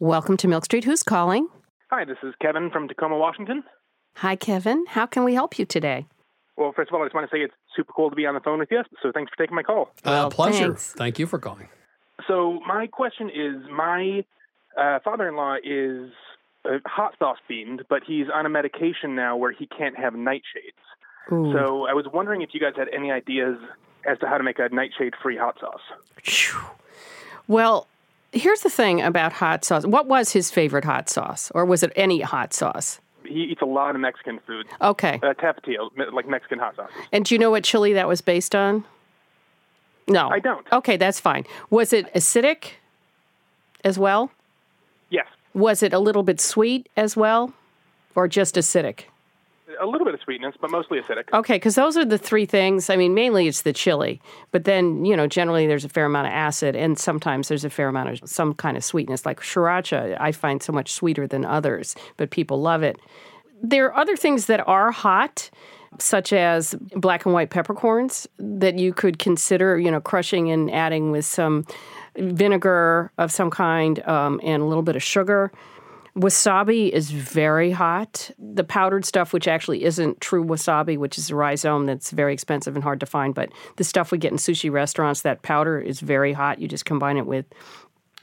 [0.00, 0.84] Welcome to Milk Street.
[0.84, 1.48] Who's calling?
[1.90, 3.62] Hi, this is Kevin from Tacoma, Washington.
[4.16, 4.84] Hi, Kevin.
[4.88, 6.06] How can we help you today?
[6.56, 8.34] Well, first of all, I just want to say it's super cool to be on
[8.34, 9.90] the phone with you, so thanks for taking my call.
[10.04, 10.68] Uh, pleasure.
[10.68, 10.92] thanks.
[10.92, 11.68] Thank you for calling.
[12.28, 14.24] So, my question is my
[14.80, 16.10] uh, father in law is
[16.64, 20.82] uh, hot sauce beamed, but he's on a medication now where he can't have nightshades.
[21.32, 21.52] Ooh.
[21.52, 23.56] So, I was wondering if you guys had any ideas
[24.06, 25.80] as to how to make a nightshade free hot sauce.
[27.46, 27.86] Well,
[28.32, 29.84] here's the thing about hot sauce.
[29.86, 31.50] What was his favorite hot sauce?
[31.54, 33.00] Or was it any hot sauce?
[33.24, 34.66] He eats a lot of Mexican food.
[34.82, 35.18] Okay.
[35.22, 36.90] Uh, tapatio, like Mexican hot sauce.
[37.12, 38.84] And do you know what chili that was based on?
[40.06, 40.28] No.
[40.28, 40.66] I don't.
[40.70, 41.44] Okay, that's fine.
[41.70, 42.72] Was it acidic
[43.82, 44.30] as well?
[45.10, 47.54] Yes, Was it a little bit sweet as well?
[48.14, 49.04] Or just acidic?
[49.80, 51.24] a little bit sweetness, but mostly acidic.
[51.32, 52.90] Okay, because those are the three things.
[52.90, 54.20] I mean, mainly it's the chili,
[54.50, 57.70] but then, you know, generally there's a fair amount of acid, and sometimes there's a
[57.70, 59.24] fair amount of some kind of sweetness.
[59.24, 62.96] Like sriracha, I find so much sweeter than others, but people love it.
[63.62, 65.50] There are other things that are hot.
[65.98, 71.10] such as black and white peppercorns that you could consider, you know, crushing and adding
[71.10, 71.64] with some
[72.16, 75.52] vinegar of some kind um, and a little bit of sugar.
[76.16, 78.30] Wasabi is very hot.
[78.38, 82.76] The powdered stuff, which actually isn't true wasabi, which is a rhizome that's very expensive
[82.76, 85.98] and hard to find, but the stuff we get in sushi restaurants, that powder is
[85.98, 86.60] very hot.
[86.60, 87.46] You just combine it with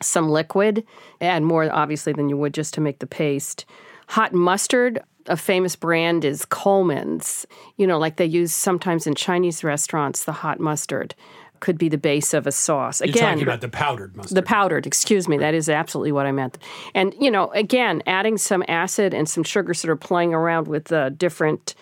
[0.01, 0.85] some liquid,
[1.19, 3.65] and more obviously than you would just to make the paste.
[4.07, 7.45] Hot mustard, a famous brand is Colman's.
[7.75, 11.13] You know, like they use sometimes in Chinese restaurants, the hot mustard
[11.61, 12.99] could be the base of a sauce.
[12.99, 14.35] You're talking about the powdered mustard.
[14.35, 15.37] The powdered, excuse me.
[15.37, 16.57] That is absolutely what I meant.
[16.93, 20.85] And, you know, again, adding some acid and some sugar, sort of playing around with
[20.85, 21.73] the different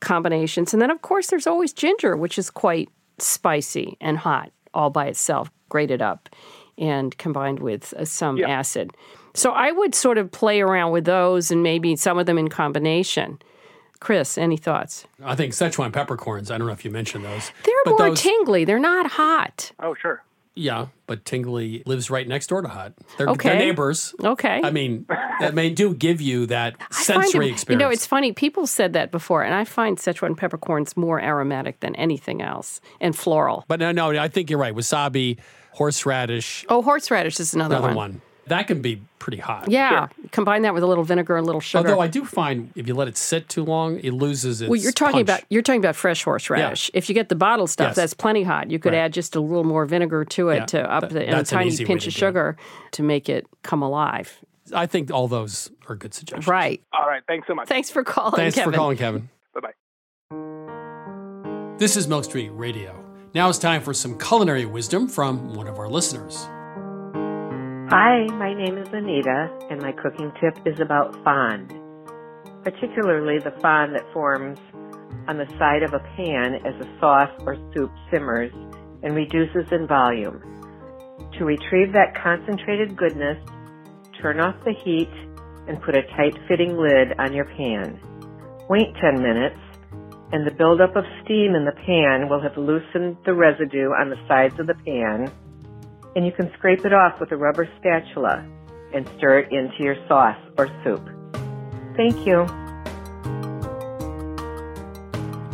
[0.00, 0.74] combinations.
[0.74, 5.06] And then, of course, there's always ginger, which is quite spicy and hot all by
[5.06, 6.28] itself, grated up
[6.76, 8.92] and combined with uh, some acid.
[9.34, 12.48] So I would sort of play around with those and maybe some of them in
[12.48, 13.38] combination.
[14.00, 15.06] Chris, any thoughts?
[15.24, 16.50] I think Szechuan peppercorns.
[16.50, 17.50] I don't know if you mentioned those.
[17.64, 18.64] They're but more those, tingly.
[18.64, 19.72] They're not hot.
[19.80, 20.22] Oh, sure.
[20.54, 22.92] Yeah, but Tingly lives right next door to Hot.
[23.16, 23.50] They're, Okay.
[23.50, 24.12] they're neighbors.
[24.24, 24.60] Okay.
[24.64, 25.06] I mean,
[25.38, 27.68] that may do give you that sensory it- experience.
[27.68, 28.32] You know, it's funny.
[28.32, 33.14] People said that before, and I find Szechuan peppercorns more aromatic than anything else and
[33.16, 33.64] floral.
[33.68, 34.74] but no, no, I think you're right.
[34.74, 35.38] Wasabi,
[35.74, 37.96] horseradish, Oh, horseradish is another, another one.
[37.96, 38.22] one.
[38.48, 39.70] That can be pretty hot.
[39.70, 41.88] Yeah, combine that with a little vinegar and a little sugar.
[41.88, 44.68] Although I do find if you let it sit too long, it loses its.
[44.70, 45.40] well, you're talking punch.
[45.40, 46.90] about you're talking about fresh horseradish.
[46.94, 47.96] If you get the bottled stuff, Yes.
[47.96, 48.70] that's plenty hot.
[48.70, 48.98] You could Right.
[49.00, 51.36] add just a little more vinegar to it Yeah, to up that- the and a
[51.36, 52.18] that's an tiny pinch of do it.
[52.18, 52.56] sugar
[52.92, 54.38] to make it come alive.
[54.74, 56.46] I think all those are good suggestions.
[56.46, 56.82] Right.
[56.92, 57.22] All right.
[57.26, 57.68] Thanks so much.
[57.68, 58.36] Thanks for calling.
[58.36, 58.72] Thanks Kevin.
[58.72, 59.28] for calling, Kevin.
[59.54, 59.60] Bye
[60.30, 61.76] bye.
[61.78, 62.94] This is Milk Street Radio.
[63.34, 66.46] Now it's time for some culinary wisdom from one of our listeners.
[67.90, 71.72] Hi, my name is Anita, and my cooking tip is about fond,
[72.62, 74.58] particularly the fond that forms
[75.26, 78.52] on the side of a pan as a sauce or soup simmers
[79.02, 80.36] and reduces in volume.
[81.38, 83.38] To retrieve that concentrated goodness,
[84.20, 85.08] turn off the heat
[85.66, 87.98] and put a tight fitting lid on your pan.
[88.68, 89.56] Wait 10 minutes,
[90.32, 94.20] and the buildup of steam in the pan will have loosened the residue on the
[94.28, 95.32] sides of the pan
[96.18, 98.44] and you can scrape it off with a rubber spatula
[98.92, 101.08] and stir it into your sauce or soup.
[101.94, 102.44] Thank you.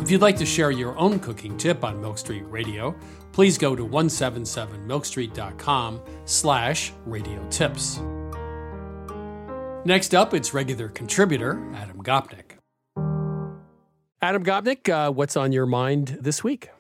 [0.01, 2.97] If you'd like to share your own cooking tip on Milk Street Radio,
[3.33, 8.01] please go to 177milkstreet.com slash radio tips.
[9.85, 12.53] Next up, it's regular contributor Adam Gopnik.
[14.23, 16.71] Adam Gopnik, uh, what's on your mind this week?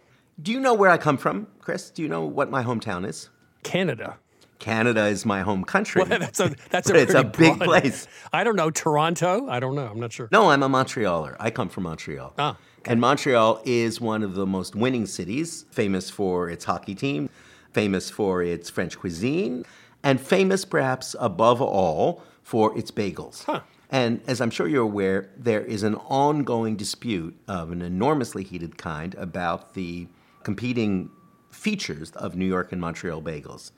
[0.41, 1.91] Do you know where I come from, Chris?
[1.91, 3.29] Do you know what my hometown is?
[3.65, 4.19] Canada.
[4.61, 6.03] Canada is my home country.
[6.05, 8.07] Well, that's a that's a, it's a big broad- place.
[8.33, 9.49] I don't know Toronto.
[9.49, 9.87] I don't know.
[9.87, 10.29] I'm not sure.
[10.33, 11.37] No, I'm a Montrealer.
[11.41, 12.33] I come from Montreal.
[12.39, 12.57] Ah,
[12.87, 17.29] And Montreal is one of the most winning cities, famous for its hockey team,
[17.73, 19.65] famous for its French cuisine,
[20.03, 23.45] and famous perhaps above all for its bagels.
[23.91, 28.79] And as I'm sure you're aware, there is an ongoing dispute of an enormously heated
[28.79, 30.07] kind about the
[30.43, 31.11] competing
[31.55, 33.71] features of New York and Montreal bagels.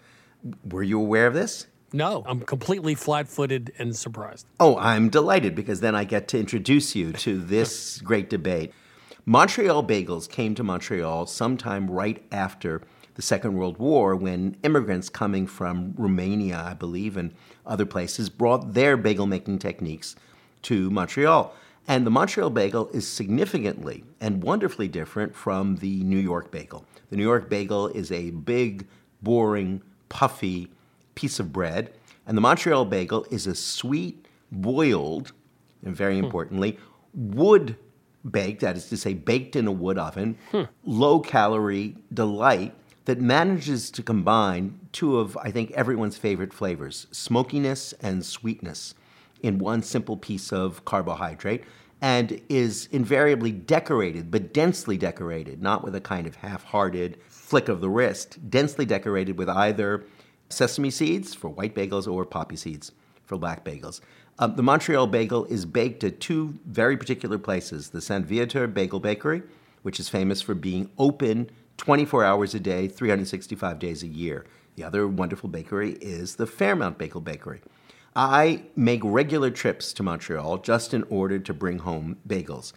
[0.69, 1.67] Were you aware of this?
[1.93, 4.47] No, I'm completely flat-footed and surprised.
[4.59, 8.73] Oh, I'm delighted because then I get to introduce you to this great debate.
[9.25, 12.83] Montreal bagels came to Montreal sometime right after
[13.15, 17.33] the Second World War when immigrants coming from Romania, I believe, and
[17.65, 20.17] other places brought their bagel making techniques
[20.63, 21.55] to Montreal.
[21.89, 26.85] And the Montreal bagel is significantly and wonderfully different from the New York bagel.
[27.11, 28.87] The New York bagel is a big,
[29.23, 30.71] boring, puffy
[31.15, 31.93] piece of bread,
[32.27, 35.33] and the Montreal bagel is a sweet, boiled,
[35.85, 36.25] and very hmm.
[36.25, 36.79] importantly,
[37.15, 37.77] wood
[38.29, 40.63] baked, that is to say, baked in a wood oven, hmm.
[40.85, 47.95] low calorie delight that manages to combine two of, I think, everyone's favorite flavors smokiness
[48.03, 48.95] and sweetness
[49.43, 51.63] in one simple piece of carbohydrate
[52.07, 57.69] and is invariably decorated, but densely decorated, not with a kind of half hearted flick
[57.69, 60.05] of the wrist, densely decorated with either
[60.49, 62.93] sesame seeds for white bagels or poppy seeds
[63.25, 64.01] for black bagels.
[64.39, 69.01] Um, the Montreal bagel is baked at two very particular places the Saint Viateur Bagel
[69.01, 69.43] Bakery,
[69.83, 74.47] which is famous for being open 24 hours a day, 365 days a year.
[74.77, 77.63] The other wonderful bakery is the Fairmount Bagel Bakery.
[78.17, 82.73] I make regular trips to Montreal just in order to bring home bagels.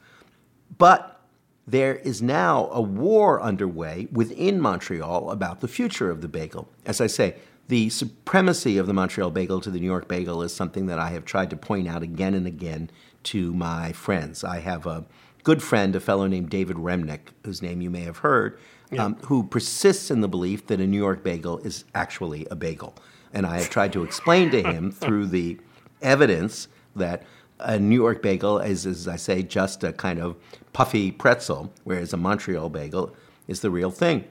[0.77, 1.21] But
[1.65, 6.67] there is now a war underway within Montreal about the future of the bagel.
[6.85, 7.35] As I say,
[7.69, 11.11] the supremacy of the Montreal bagel to the New York bagel is something that I
[11.11, 12.89] have tried to point out again and again
[13.23, 14.43] to my friends.
[14.43, 15.05] I have a
[15.43, 18.59] good friend, a fellow named David Remnick, whose name you may have heard,
[18.97, 22.95] um, who persists in the belief that a New York bagel is actually a bagel.
[23.34, 25.59] And I have tried to explain to him through the
[26.01, 27.23] evidence that
[27.59, 30.38] a New York bagel is, as I say, just a kind of
[30.73, 33.15] puffy pretzel, whereas a Montreal bagel
[33.47, 34.25] is the real thing.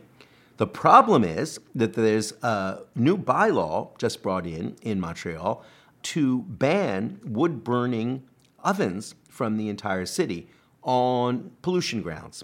[0.56, 5.64] The problem is that there's a new bylaw just brought in in Montreal
[6.04, 8.24] to ban wood burning
[8.64, 10.48] ovens from the entire city
[10.82, 12.42] on pollution grounds.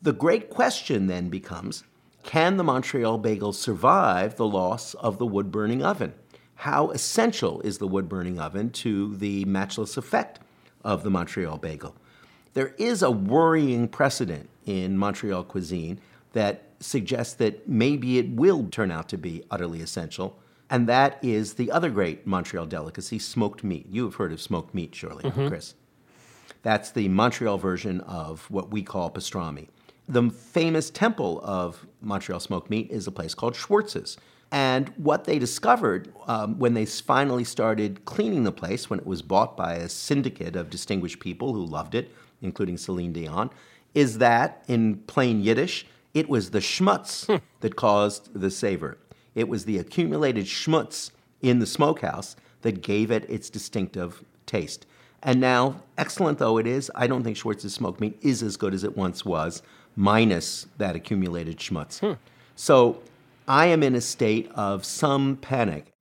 [0.00, 1.84] The great question then becomes
[2.22, 6.14] can the Montreal bagel survive the loss of the wood burning oven?
[6.56, 10.38] How essential is the wood burning oven to the matchless effect
[10.84, 11.94] of the Montreal bagel?
[12.54, 16.00] There is a worrying precedent in Montreal cuisine
[16.32, 20.38] that suggests that maybe it will turn out to be utterly essential,
[20.70, 23.86] and that is the other great Montreal delicacy, smoked meat.
[23.90, 25.48] You have heard of smoked meat, surely, Mhm.
[25.48, 25.74] Chris.
[26.62, 29.68] That's the Montreal version of what we call pastrami.
[30.08, 34.16] The famous temple of Montreal smoked meat is a place called Schwartz's.
[34.50, 39.22] And what they discovered um, when they finally started cleaning the place, when it was
[39.22, 42.10] bought by a syndicate of distinguished people who loved it,
[42.42, 43.50] including Celine Dion,
[43.94, 48.98] is that in plain Yiddish, it was the schmutz that caused the savor.
[49.34, 54.86] It was the accumulated schmutz in the smokehouse that gave it its distinctive taste.
[55.22, 58.74] And now, excellent though it is, I don't think Schwartz's smoked meat is as good
[58.74, 59.62] as it once was,
[59.94, 62.16] minus that accumulated schmutz.
[62.56, 63.02] So
[63.46, 65.92] I am in a state of some panic.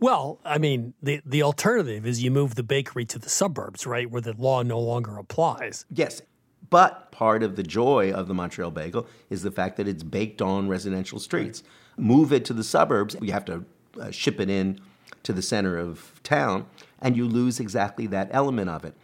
[0.00, 4.10] Well, I mean, the, the alternative is you move the bakery to the suburbs, right,
[4.10, 5.84] where the law no longer applies.
[5.90, 6.22] Yes,
[6.70, 10.42] but part of the joy of the Montreal bagel is the fact that it's baked
[10.42, 11.62] on residential streets.
[11.96, 13.64] Move it to the suburbs, you have to
[14.00, 14.80] uh, ship it in
[15.22, 16.66] to the center of town,
[17.00, 18.94] and you lose exactly that element of it.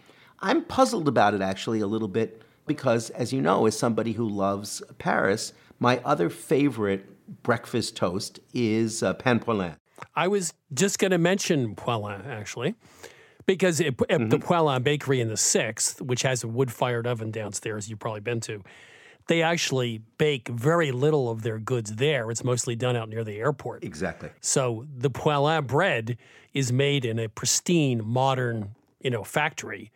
[0.40, 4.28] I'm puzzled about it actually a little bit because, as you know, as somebody who
[4.28, 9.76] loves Paris, my other favorite breakfast toast is uh, pain Poilâne.
[10.14, 12.74] I was just going to mention Poilâne, actually,
[13.46, 17.30] because it, at the Poilâne Bakery in the 6th, which has a wood fired oven
[17.30, 18.62] downstairs, you've probably been to,
[19.26, 22.30] they actually bake very little of their goods there.
[22.30, 23.84] It's mostly done out near the airport.
[23.84, 24.30] Exactly.
[24.40, 26.18] So the Poilâne bread
[26.52, 29.90] is made in a pristine, modern, you know, factory,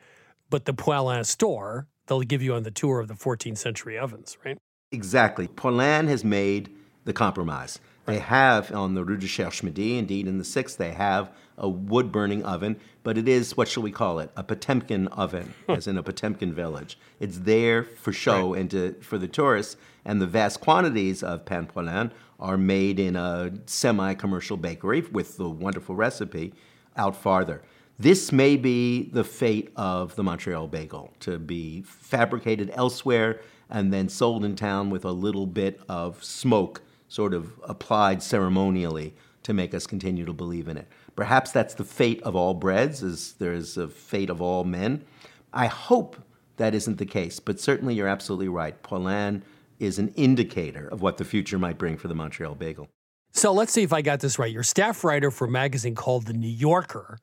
[0.51, 4.39] but the Poilâne store, they'll give you on the tour of the 14th century ovens,
[4.45, 4.57] right?
[4.93, 5.49] Exactly.
[5.49, 6.74] Poilâne has made
[7.05, 7.79] the compromise.
[8.09, 11.68] They have on the Rue de Cherche Midi, indeed in the 6th, they have a
[11.68, 14.30] wood burning oven, but it is, what shall we call it?
[14.34, 16.98] A Potemkin oven, as in a Potemkin village.
[17.20, 21.66] It's there for show and to, for the tourists, and the vast quantities of pain
[21.66, 26.54] Poilâne are made in a semi commercial bakery with the wonderful recipe
[26.96, 27.61] out farther.
[27.98, 34.09] This may be the fate of the Montreal bagel to be fabricated elsewhere and then
[34.09, 39.74] sold in town with a little bit of smoke sort of applied ceremonially to make
[39.74, 40.86] us continue to believe in it.
[41.16, 45.04] Perhaps that's the fate of all breads, as there's a fate of all men.
[45.52, 46.16] I hope
[46.59, 48.80] that isn't the case, but certainly you're absolutely right.
[48.82, 49.42] Poilâne
[49.78, 52.88] is an indicator of what the future might bring for the Montreal bagel.
[53.32, 54.52] So let's see if I got this right.
[54.52, 57.18] You're staff writer for a magazine called The New Yorker,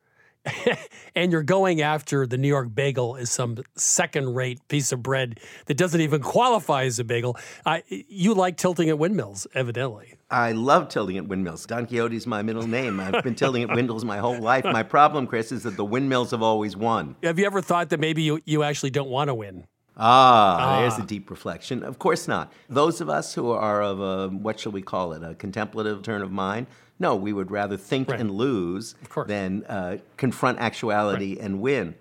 [1.14, 5.40] and you're going after the New York bagel as some second rate piece of bread
[5.66, 7.36] that doesn't even qualify as a bagel.
[7.64, 10.14] I, you like tilting at windmills, evidently.
[10.30, 11.66] I love tilting at windmills.
[11.66, 12.98] Don Quixote's my middle name.
[13.00, 14.64] I've been tilting at windmills my whole life.
[14.64, 17.16] My problem, Chris, is that the windmills have always won.
[17.22, 19.66] Have you ever thought that maybe you, you actually don't want to win?
[19.98, 21.02] Ah, there's Ah.
[21.02, 21.82] a deep reflection.
[21.82, 22.52] Of course not.
[22.68, 26.20] Those of us who are of a, what shall we call it, a contemplative turn
[26.20, 26.66] of mind,
[26.98, 28.94] no, we would rather think and lose
[29.26, 31.94] than uh, confront actuality and win.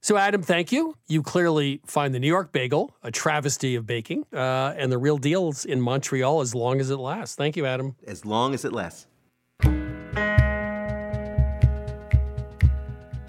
[0.00, 0.94] So, Adam, thank you.
[1.08, 5.18] You clearly find the New York bagel a travesty of baking, uh, and the real
[5.18, 7.34] deal's in Montreal as long as it lasts.
[7.34, 7.96] Thank you, Adam.
[8.06, 9.06] As long as it lasts.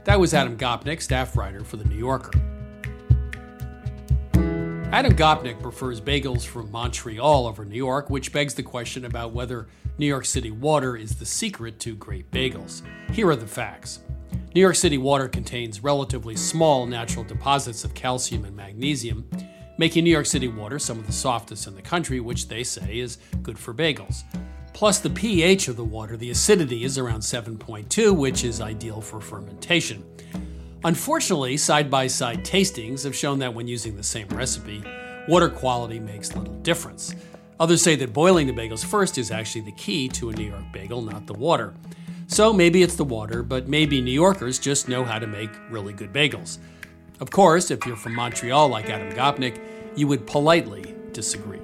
[0.05, 2.32] That was Adam Gopnik, staff writer for The New Yorker.
[4.92, 9.68] Adam Gopnik prefers bagels from Montreal over New York, which begs the question about whether
[10.00, 12.82] New York City water is the secret to great bagels.
[13.12, 14.00] Here are the facts.
[14.56, 19.30] New York City water contains relatively small natural deposits of calcium and magnesium,
[19.78, 22.98] making New York City water some of the softest in the country, which they say
[22.98, 24.24] is good for bagels.
[24.74, 29.22] Plus, the pH of the water, the acidity is around 7.2, which is ideal for
[29.22, 30.04] fermentation.
[30.86, 34.82] Unfortunately, side by side tastings have shown that when using the same recipe,
[35.28, 37.14] water quality makes little difference.
[37.60, 40.64] Others say that boiling the bagels first is actually the key to a New York
[40.72, 41.74] bagel, not the water.
[42.28, 45.92] So maybe it's the water, but maybe New Yorkers just know how to make really
[45.92, 46.60] good bagels.
[47.20, 49.60] Of course, if you're from Montreal like Adam Gopnik,
[49.98, 51.59] you would politely disagree.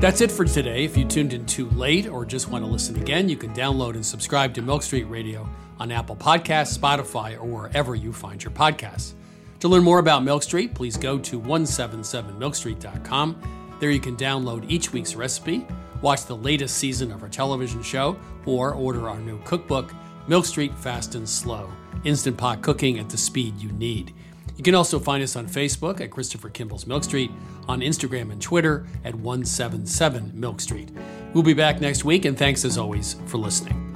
[0.00, 0.86] That's it for today.
[0.86, 3.96] If you tuned in too late or just want to listen again, you can download
[3.96, 5.46] and subscribe to Milk Street Radio
[5.78, 9.12] on Apple Podcasts, Spotify, or wherever you find your podcasts.
[9.58, 13.76] To learn more about Milk Street, please go to 177milkstreet.com.
[13.78, 15.66] There you can download each week's recipe,
[16.00, 19.92] watch the latest season of our television show, or order our new cookbook,
[20.28, 21.70] Milk Street Fast and Slow
[22.04, 24.14] Instant Pot Cooking at the Speed You Need.
[24.60, 27.30] You can also find us on Facebook at Christopher Kimball's Milk Street,
[27.66, 30.90] on Instagram and Twitter at 177 Milk Street.
[31.32, 33.94] We'll be back next week, and thanks as always for listening.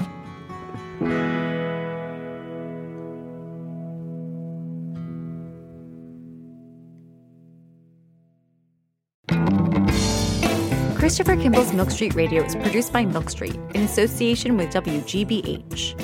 [10.97, 16.01] Christopher Kimball's Milk Street Radio is produced by Milk Street in association with WGBH.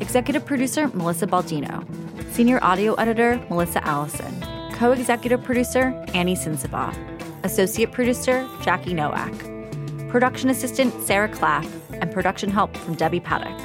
[0.00, 2.11] Executive producer Melissa Baldino.
[2.32, 4.42] Senior audio editor Melissa Allison.
[4.72, 6.96] Co executive producer Annie Sensabaugh.
[7.44, 9.30] Associate producer Jackie Nowak.
[10.08, 11.70] Production assistant Sarah Claff.
[11.90, 13.60] And production help from Debbie Paddock.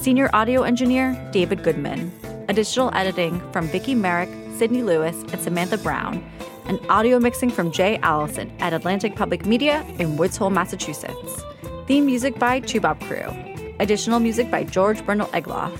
[0.00, 2.10] Senior audio engineer David Goodman.
[2.48, 6.28] Additional editing from Vicki Merrick, Sydney Lewis, and Samantha Brown.
[6.64, 11.44] And audio mixing from Jay Allison at Atlantic Public Media in Woods Hole, Massachusetts.
[11.86, 13.76] Theme music by Toubab Krewe.
[13.78, 15.78] Additional music by George Brandl Egloff.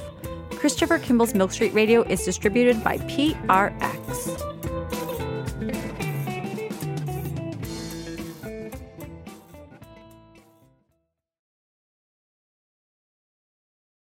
[0.58, 4.57] Christopher Kimball's Milk Street Radio is distributed by PRX.